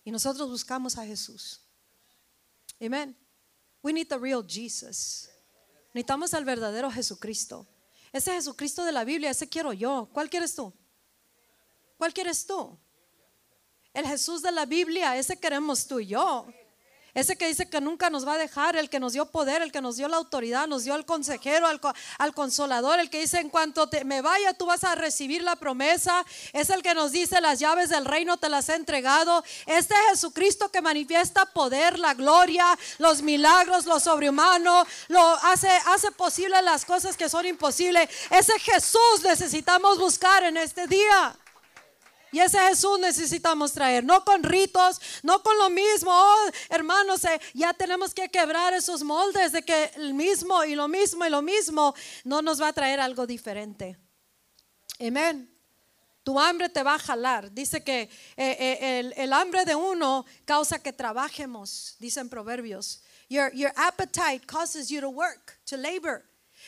[0.04, 1.60] Y nosotros buscamos a Jesús.
[2.80, 3.16] Amén.
[3.82, 5.28] We need the real Jesus.
[5.94, 7.68] Necesitamos al verdadero Jesucristo.
[8.12, 10.08] Ese Jesucristo de la Biblia, ese quiero yo.
[10.12, 10.72] ¿Cuál quieres tú?
[11.96, 12.78] ¿Cuál quieres tú?
[13.92, 16.46] El Jesús de la Biblia, ese queremos tú y yo.
[17.14, 19.72] Ese que dice que nunca nos va a dejar, el que nos dio poder, el
[19.72, 23.48] que nos dio la autoridad, nos dio al consejero, al, consolador, el que dice en
[23.48, 26.24] cuanto me vaya tú vas a recibir la promesa.
[26.52, 29.42] Es el que nos dice las llaves del reino te las he entregado.
[29.66, 36.60] Este Jesucristo que manifiesta poder, la gloria, los milagros, lo sobrehumano, lo hace, hace posible
[36.62, 38.08] las cosas que son imposibles.
[38.30, 41.36] Ese Jesús necesitamos buscar en este día.
[42.30, 46.10] Y ese Jesús necesitamos traer, no con ritos, no con lo mismo.
[46.12, 50.88] Oh, hermanos, eh, ya tenemos que quebrar esos moldes de que el mismo y lo
[50.88, 53.96] mismo y lo mismo no nos va a traer algo diferente.
[55.00, 55.50] Amén.
[56.22, 57.50] Tu hambre te va a jalar.
[57.52, 63.02] Dice que eh, eh, el, el, hambre de uno causa que trabajemos, dicen proverbios.
[63.30, 66.24] Your, your appetite causes you to work, to labor.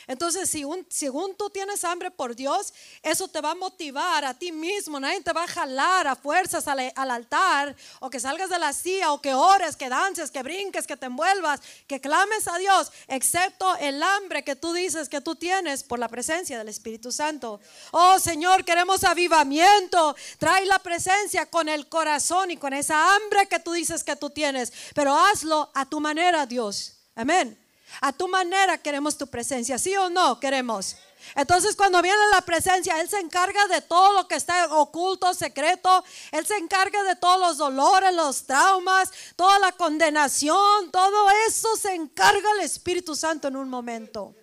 [0.07, 2.73] Entonces, si un, según tú tienes hambre por Dios,
[3.03, 4.99] eso te va a motivar a ti mismo.
[4.99, 9.13] Nadie te va a jalar a fuerzas al, altar o que salgas de la silla
[9.13, 13.77] o que ores, que dances, que brinques, que te envuelvas, que clames a Dios, excepto
[13.77, 17.61] el hambre que tú dices que tú tienes por la presencia del Espíritu Santo.
[17.93, 20.17] Oh Señor, queremos avivamiento.
[20.39, 24.31] Trae la presencia con el corazón y con esa hambre que tú dices que tú
[24.31, 26.97] tienes, pero hazlo a tu manera, Dios.
[27.15, 27.59] Amén.
[28.01, 30.97] A tu manera queremos tu presencia, ¿sí o no queremos?
[31.35, 36.05] Entonces cuando viene la presencia, Él se encarga de todo lo que está oculto, secreto.
[36.33, 40.91] Él se encarga de todos los dolores, los traumas, toda la condenación.
[40.91, 44.35] Todo eso se encarga el Espíritu Santo en un momento.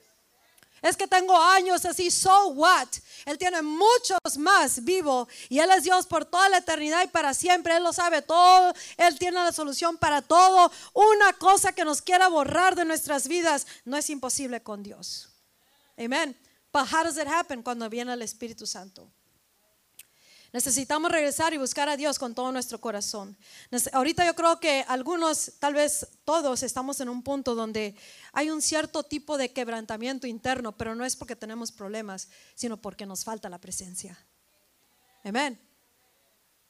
[0.88, 2.88] Es que tengo años así, so what?
[3.25, 7.33] Él tiene muchos más vivo y Él es Dios por toda la eternidad y para
[7.33, 7.75] siempre.
[7.75, 8.73] Él lo sabe todo.
[8.95, 10.71] Él tiene la solución para todo.
[10.93, 15.29] Una cosa que nos quiera borrar de nuestras vidas no es imposible con Dios.
[15.97, 16.38] Amén.
[16.71, 19.11] But how does it happen cuando viene el Espíritu Santo?
[20.53, 23.35] Necesitamos regresar y buscar a Dios con todo nuestro corazón.
[23.91, 27.95] Ahorita yo creo que algunos, tal vez todos, estamos en un punto donde
[28.31, 33.05] hay un cierto tipo de quebrantamiento interno, pero no es porque tenemos problemas, sino porque
[33.05, 34.17] nos falta la presencia.
[35.23, 35.59] Amén.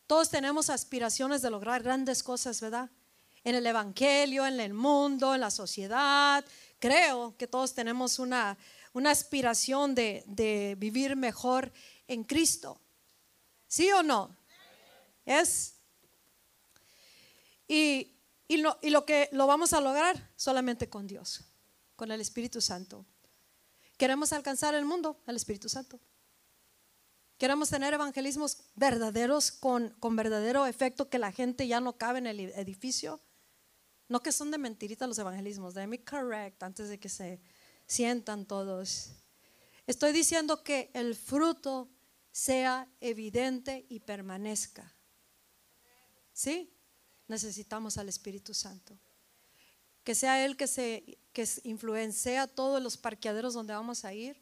[0.07, 2.89] Todos tenemos aspiraciones de lograr grandes cosas, ¿verdad?
[3.43, 6.43] En el Evangelio, en el mundo, en la sociedad.
[6.79, 8.57] Creo que todos tenemos una,
[8.93, 11.71] una aspiración de, de vivir mejor
[12.07, 12.81] en Cristo.
[13.67, 14.35] ¿Sí o no?
[15.25, 15.75] Es.
[17.67, 18.13] Y
[18.49, 21.41] Y lo, y lo que lo vamos a lograr solamente con Dios,
[21.97, 23.05] con el Espíritu Santo.
[23.97, 25.99] Queremos alcanzar el mundo, el Espíritu Santo.
[27.37, 32.27] Queremos tener evangelismos verdaderos con, con verdadero efecto que la gente ya no cabe en
[32.27, 33.19] el edificio.
[34.07, 37.41] No que son de mentirita los evangelismos, let me correct antes de que se
[37.85, 39.09] sientan todos.
[39.87, 41.89] Estoy diciendo que el fruto
[42.37, 44.93] sea evidente y permanezca.
[46.33, 46.71] ¿Sí?
[47.27, 48.95] Necesitamos al Espíritu Santo.
[50.03, 54.39] Que sea Él que se que influencia todos los parqueaderos donde vamos a ir,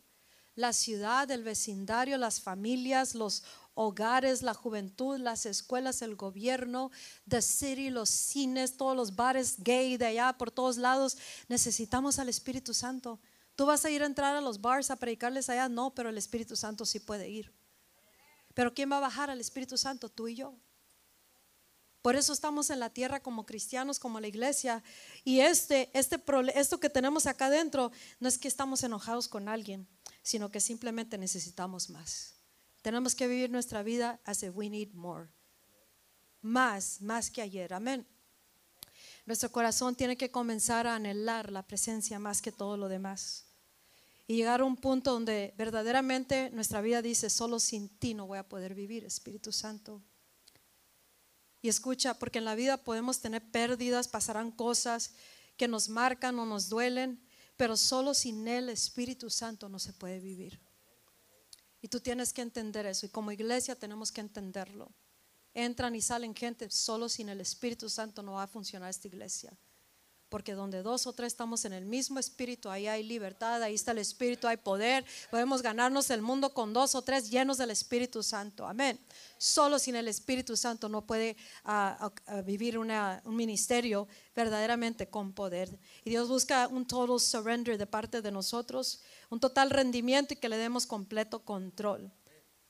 [0.55, 6.91] la ciudad, el vecindario, las familias, los hogares, la juventud, las escuelas, el gobierno,
[7.29, 11.17] the city, los cines, todos los bares gay de allá, por todos lados.
[11.47, 13.21] Necesitamos al Espíritu Santo.
[13.55, 15.69] ¿Tú vas a ir a entrar a los bars a predicarles allá?
[15.69, 17.53] No, pero el Espíritu Santo sí puede ir.
[18.55, 20.09] Pero ¿quién va a bajar al Espíritu Santo?
[20.09, 20.55] Tú y yo.
[22.01, 24.83] Por eso estamos en la tierra como cristianos, como la iglesia.
[25.23, 26.21] Y este, este,
[26.53, 29.87] esto que tenemos acá adentro no es que estamos enojados con alguien,
[30.23, 32.35] sino que simplemente necesitamos más.
[32.81, 35.27] Tenemos que vivir nuestra vida as if we need more.
[36.41, 37.73] Más, más que ayer.
[37.73, 38.07] Amén.
[39.25, 43.44] Nuestro corazón tiene que comenzar a anhelar la presencia más que todo lo demás.
[44.27, 48.39] Y llegar a un punto donde verdaderamente nuestra vida dice, solo sin ti no voy
[48.39, 50.01] a poder vivir, Espíritu Santo.
[51.61, 55.13] Y escucha, porque en la vida podemos tener pérdidas, pasarán cosas
[55.57, 57.19] que nos marcan o nos duelen,
[57.55, 60.59] pero solo sin el Espíritu Santo no se puede vivir.
[61.81, 63.05] Y tú tienes que entender eso.
[63.05, 64.91] Y como iglesia tenemos que entenderlo.
[65.53, 69.55] Entran y salen gente, solo sin el Espíritu Santo no va a funcionar esta iglesia.
[70.29, 73.91] Porque donde dos o tres estamos en el mismo espíritu, ahí hay libertad, ahí está
[73.91, 75.05] el espíritu, hay poder.
[75.29, 78.67] Podemos ganarnos el mundo con dos o tres llenos del Espíritu Santo.
[78.67, 78.99] Amén.
[79.37, 85.77] Solo sin el Espíritu Santo no puede ah, ah, vivir un ministerio verdaderamente con poder.
[86.03, 90.49] Y Dios busca un total surrender de parte de nosotros, un total rendimiento y que
[90.49, 92.11] le demos completo control.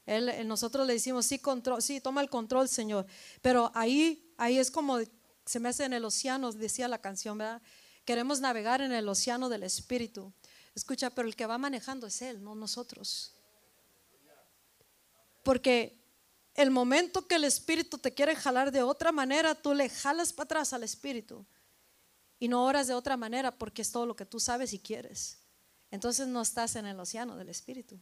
[0.06, 3.06] Él, nosotros le decimos, sí, control, sí, toma el control, Señor.
[3.42, 5.00] Pero ahí, ahí es como
[5.46, 7.62] se me hace en el océano, decía la canción, ¿verdad?
[8.04, 10.34] Queremos navegar en el océano del Espíritu.
[10.74, 13.34] Escucha, pero el que va manejando es Él, no nosotros.
[15.44, 15.98] Porque
[16.56, 20.46] el momento que el Espíritu te quiere jalar de otra manera, tú le jalas para
[20.46, 21.46] atrás al Espíritu.
[22.40, 25.40] Y no oras de otra manera porque es todo lo que tú sabes y quieres.
[25.92, 28.00] Entonces no estás en el océano del Espíritu.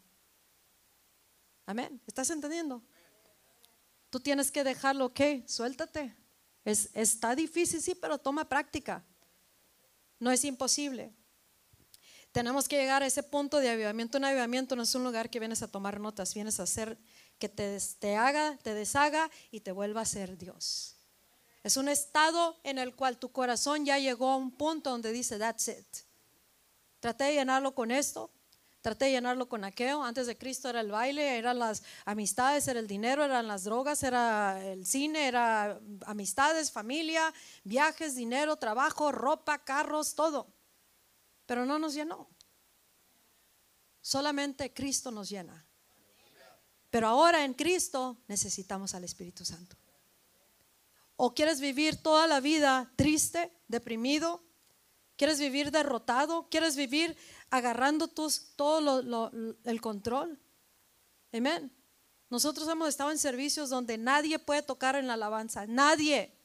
[1.65, 2.01] Amén.
[2.07, 2.81] ¿Estás entendiendo?
[4.09, 6.15] Tú tienes que dejarlo, ok, suéltate.
[6.65, 9.03] Es, está difícil, sí, pero toma práctica.
[10.19, 11.13] No es imposible.
[12.31, 14.17] Tenemos que llegar a ese punto de avivamiento.
[14.17, 16.97] Un avivamiento no es un lugar que vienes a tomar notas, vienes a hacer
[17.37, 20.95] que te, te haga, te deshaga y te vuelva a ser Dios.
[21.63, 25.37] Es un estado en el cual tu corazón ya llegó a un punto donde dice,
[25.37, 25.85] that's it.
[26.99, 28.31] Traté de llenarlo con esto,
[28.83, 30.03] Traté de llenarlo con aquello.
[30.03, 34.03] Antes de Cristo era el baile, eran las amistades, era el dinero, eran las drogas,
[34.03, 40.53] era el cine, era amistades, familia, viajes, dinero, trabajo, ropa, carros, todo.
[41.45, 42.29] Pero no nos llenó.
[44.01, 45.65] Solamente Cristo nos llena.
[46.89, 49.77] Pero ahora en Cristo necesitamos al Espíritu Santo.
[51.15, 54.43] ¿O quieres vivir toda la vida triste, deprimido,
[55.15, 56.47] ¿Quieres vivir derrotado?
[56.49, 57.15] ¿Quieres vivir
[57.53, 59.31] agarrando todo
[59.63, 60.39] el control?
[61.31, 61.71] Amén.
[62.31, 66.35] Nosotros hemos estado en servicios donde nadie puede tocar en la alabanza, nadie.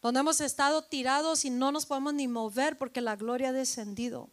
[0.00, 4.30] Donde hemos estado tirados y no nos podemos ni mover porque la gloria ha descendido.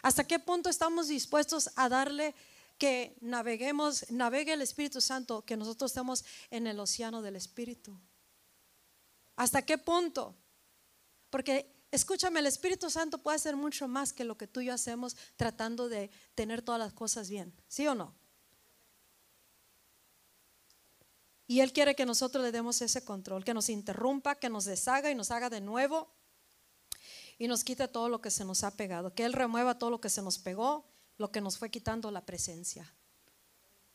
[0.00, 2.34] ¿Hasta qué punto estamos dispuestos a darle
[2.78, 8.00] que naveguemos, navegue el Espíritu Santo, que nosotros estemos en el océano del Espíritu?
[9.36, 10.34] ¿Hasta qué punto?
[11.28, 14.74] Porque Escúchame, el Espíritu Santo puede hacer mucho más que lo que tú y yo
[14.74, 18.14] hacemos tratando de tener todas las cosas bien, ¿sí o no?
[21.48, 25.10] Y Él quiere que nosotros le demos ese control, que nos interrumpa, que nos deshaga
[25.10, 26.08] y nos haga de nuevo
[27.38, 30.00] y nos quite todo lo que se nos ha pegado, que Él remueva todo lo
[30.00, 30.86] que se nos pegó,
[31.18, 32.94] lo que nos fue quitando la presencia.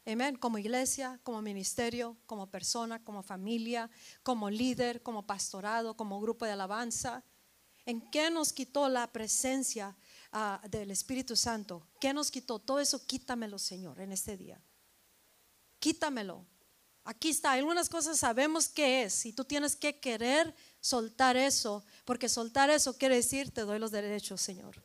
[0.06, 3.90] Amén, como iglesia, como ministerio, como persona, como familia,
[4.22, 7.24] como líder, como pastorado, como grupo de alabanza.
[7.86, 9.96] ¿En qué nos quitó la presencia
[10.32, 11.88] ah, del Espíritu Santo?
[12.00, 12.60] ¿Qué nos quitó?
[12.60, 14.60] Todo eso quítamelo, Señor, en este día.
[15.80, 16.46] Quítamelo.
[17.04, 22.28] Aquí está, algunas cosas sabemos qué es y tú tienes que querer soltar eso, porque
[22.28, 24.84] soltar eso quiere decir te doy los derechos, Señor.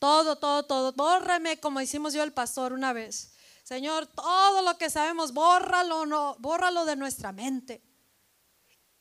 [0.00, 3.32] Todo, todo, todo, bórrame como hicimos yo el pastor una vez.
[3.62, 7.80] Señor, todo lo que sabemos, bórralo, no, bórralo de nuestra mente.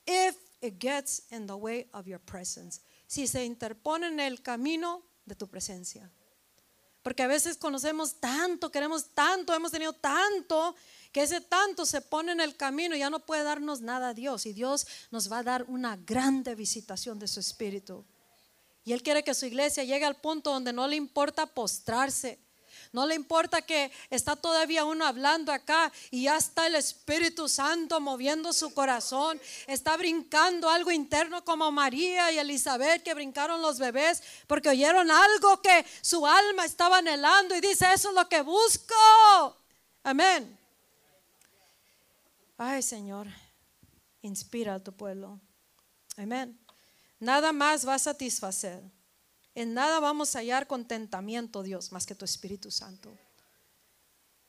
[0.06, 2.82] If it gets in the way of your presence.
[3.10, 6.12] Si se interpone en el camino de tu presencia.
[7.02, 10.76] Porque a veces conocemos tanto, queremos tanto, hemos tenido tanto,
[11.12, 14.14] que ese tanto se pone en el camino y ya no puede darnos nada a
[14.14, 14.46] Dios.
[14.46, 18.06] Y Dios nos va a dar una grande visitación de su Espíritu.
[18.86, 22.38] Y Él quiere que su iglesia llegue al punto donde no le importa postrarse.
[22.92, 28.00] No le importa que está todavía uno hablando acá y ya está el Espíritu Santo
[28.00, 29.40] moviendo su corazón.
[29.68, 35.62] Está brincando algo interno como María y Elizabeth que brincaron los bebés porque oyeron algo
[35.62, 38.96] que su alma estaba anhelando y dice, eso es lo que busco.
[40.02, 40.58] Amén.
[42.58, 43.28] Ay Señor,
[44.24, 45.40] inspira a tu pueblo.
[46.18, 46.60] Amén.
[47.20, 48.82] Nada más va a satisfacer.
[49.56, 53.18] En nada vamos a hallar contentamiento, Dios, más que tu Espíritu Santo.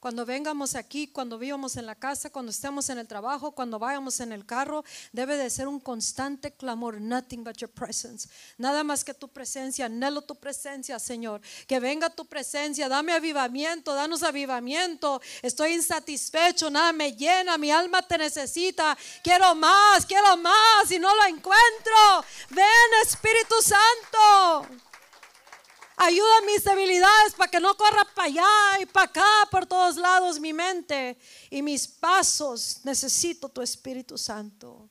[0.01, 4.18] Cuando vengamos aquí, cuando vivamos en la casa, cuando estemos en el trabajo, cuando vayamos
[4.20, 4.82] en el carro,
[5.12, 8.26] debe de ser un constante clamor, nothing but your presence.
[8.57, 11.42] Nada más que tu presencia, anhelo tu presencia, Señor.
[11.66, 15.20] Que venga tu presencia, dame avivamiento, danos avivamiento.
[15.42, 18.96] Estoy insatisfecho, nada me llena, mi alma te necesita.
[19.22, 22.24] Quiero más, quiero más y no lo encuentro.
[22.48, 22.66] Ven,
[23.03, 24.89] Espíritu Santo.
[26.03, 30.40] Ayuda mis debilidades para que no corra para allá y para acá por todos lados
[30.40, 31.18] mi mente
[31.51, 32.80] y mis pasos.
[32.84, 34.88] Necesito tu Espíritu Santo.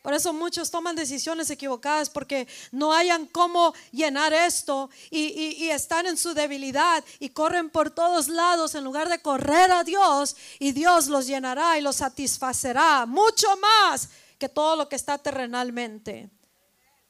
[0.00, 6.06] Por eso muchos toman decisiones equivocadas porque no hayan cómo llenar esto y, y, están
[6.06, 10.70] en su debilidad y corren por todos lados en lugar de correr a Dios y
[10.70, 14.08] Dios los llenará y los satisfacerá mucho más
[14.38, 16.30] que todo lo que está terrenalmente.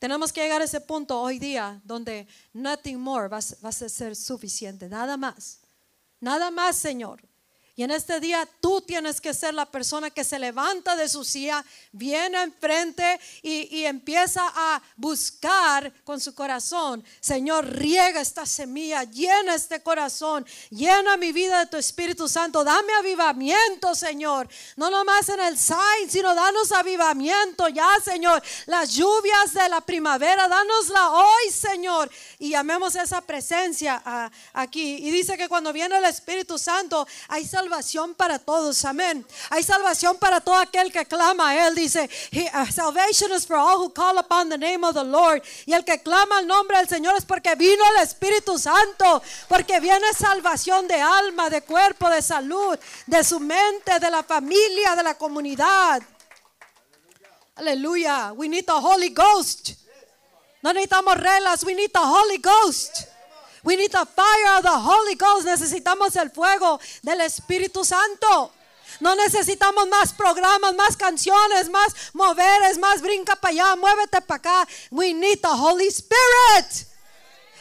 [0.03, 4.89] Tenemos que llegar a ese punto hoy día donde nothing more va, a ser suficiente,
[4.89, 5.61] nada más.
[6.19, 7.23] Nada más, Señor.
[7.75, 11.25] Y en este día tú tienes que ser la persona que se levanta de su
[11.25, 17.03] silla, viene enfrente y, y, empieza a buscar con su corazón.
[17.21, 22.63] Señor, riega esta semilla, llena este corazón, llena mi vida de tu Espíritu Santo.
[22.63, 24.49] Dame avivamiento, Señor.
[24.77, 28.43] No nomás en el sign, sino danos avivamiento ya, Señor.
[28.67, 32.11] Las lluvias de la primavera, danosla hoy, Señor.
[32.39, 34.97] Y llamemos esa presencia ah, aquí.
[34.97, 38.85] Y dice que cuando viene el Espíritu Santo, hay salvación para todos.
[38.85, 39.25] Amén.
[39.51, 41.75] Hay salvación para todo aquel que clama a Él.
[41.75, 45.43] Dice, uh, salvation is for all who call upon the name of the Lord.
[45.67, 49.23] Y el que clama el nombre del Señor es porque vino el Espíritu Santo.
[49.49, 54.97] Porque viene salvación de alma, de cuerpo, de salud, de su mente, de la familia,
[54.97, 56.03] de la comunidad.
[57.55, 58.33] Aleluya.
[58.35, 59.75] We need the Holy Ghost.
[60.63, 61.63] No necesitamos reglas.
[61.65, 63.12] We need the Holy Ghost.
[63.65, 65.47] We need the fire of the Holy Ghost.
[65.47, 68.53] Necesitamos el fuego del Espíritu Santo.
[69.01, 74.69] No necesitamos más programas, más canciones, más moveres, más brinca para allá, muévete para acá.
[74.91, 76.87] We need the Holy Spirit.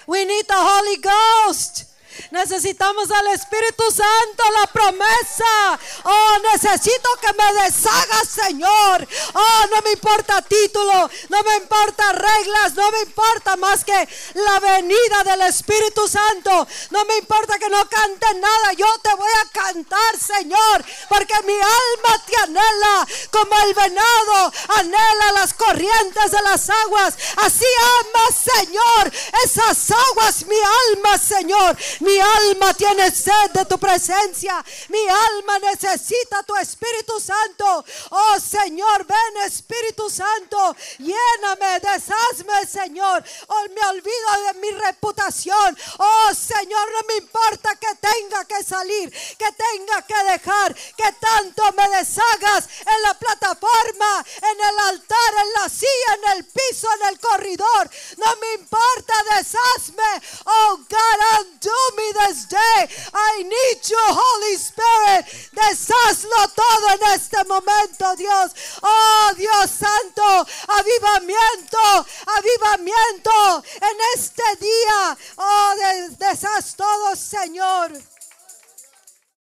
[0.08, 1.91] We need the Holy Ghost.
[2.32, 5.80] Necesitamos al Espíritu Santo, la promesa.
[6.04, 9.08] Oh, necesito que me deshagas, Señor.
[9.34, 14.60] Oh, no me importa título, no me importa reglas, no me importa más que la
[14.60, 16.68] venida del Espíritu Santo.
[16.90, 21.54] No me importa que no cante nada, yo te voy a cantar, Señor, porque mi
[21.54, 27.16] alma te anhela como el venado anhela las corrientes de las aguas.
[27.38, 27.66] Así
[28.00, 29.12] ama, Señor,
[29.44, 30.56] esas aguas, mi
[30.92, 31.78] alma, Señor.
[32.02, 34.64] Mi alma tiene sed de tu presencia.
[34.90, 37.86] Mi alma necesita tu Espíritu Santo.
[38.10, 40.76] Oh Señor, ven Espíritu Santo.
[40.98, 43.24] Lléname, deshazme, Señor.
[43.48, 45.78] Oh, me olvido de mi reputación.
[46.00, 51.72] Oh Señor, no me importa que tenga que salir, que tenga que dejar, que tanto
[51.74, 57.10] me deshagas en la plataforma, en el altar, en la silla, en el piso, en
[57.10, 57.90] el corredor.
[58.18, 60.22] No me importa, deshazme.
[60.46, 62.88] Oh God, undo me this day.
[63.14, 65.26] I need you, Holy Spirit.
[65.54, 68.52] Deshazlo todo en este momento, Dios.
[68.82, 72.06] Oh, Dios Santo, avivamiento,
[72.38, 75.18] avivamiento en este día.
[75.38, 75.76] Oh,
[76.18, 78.11] deshaz todo, Señor.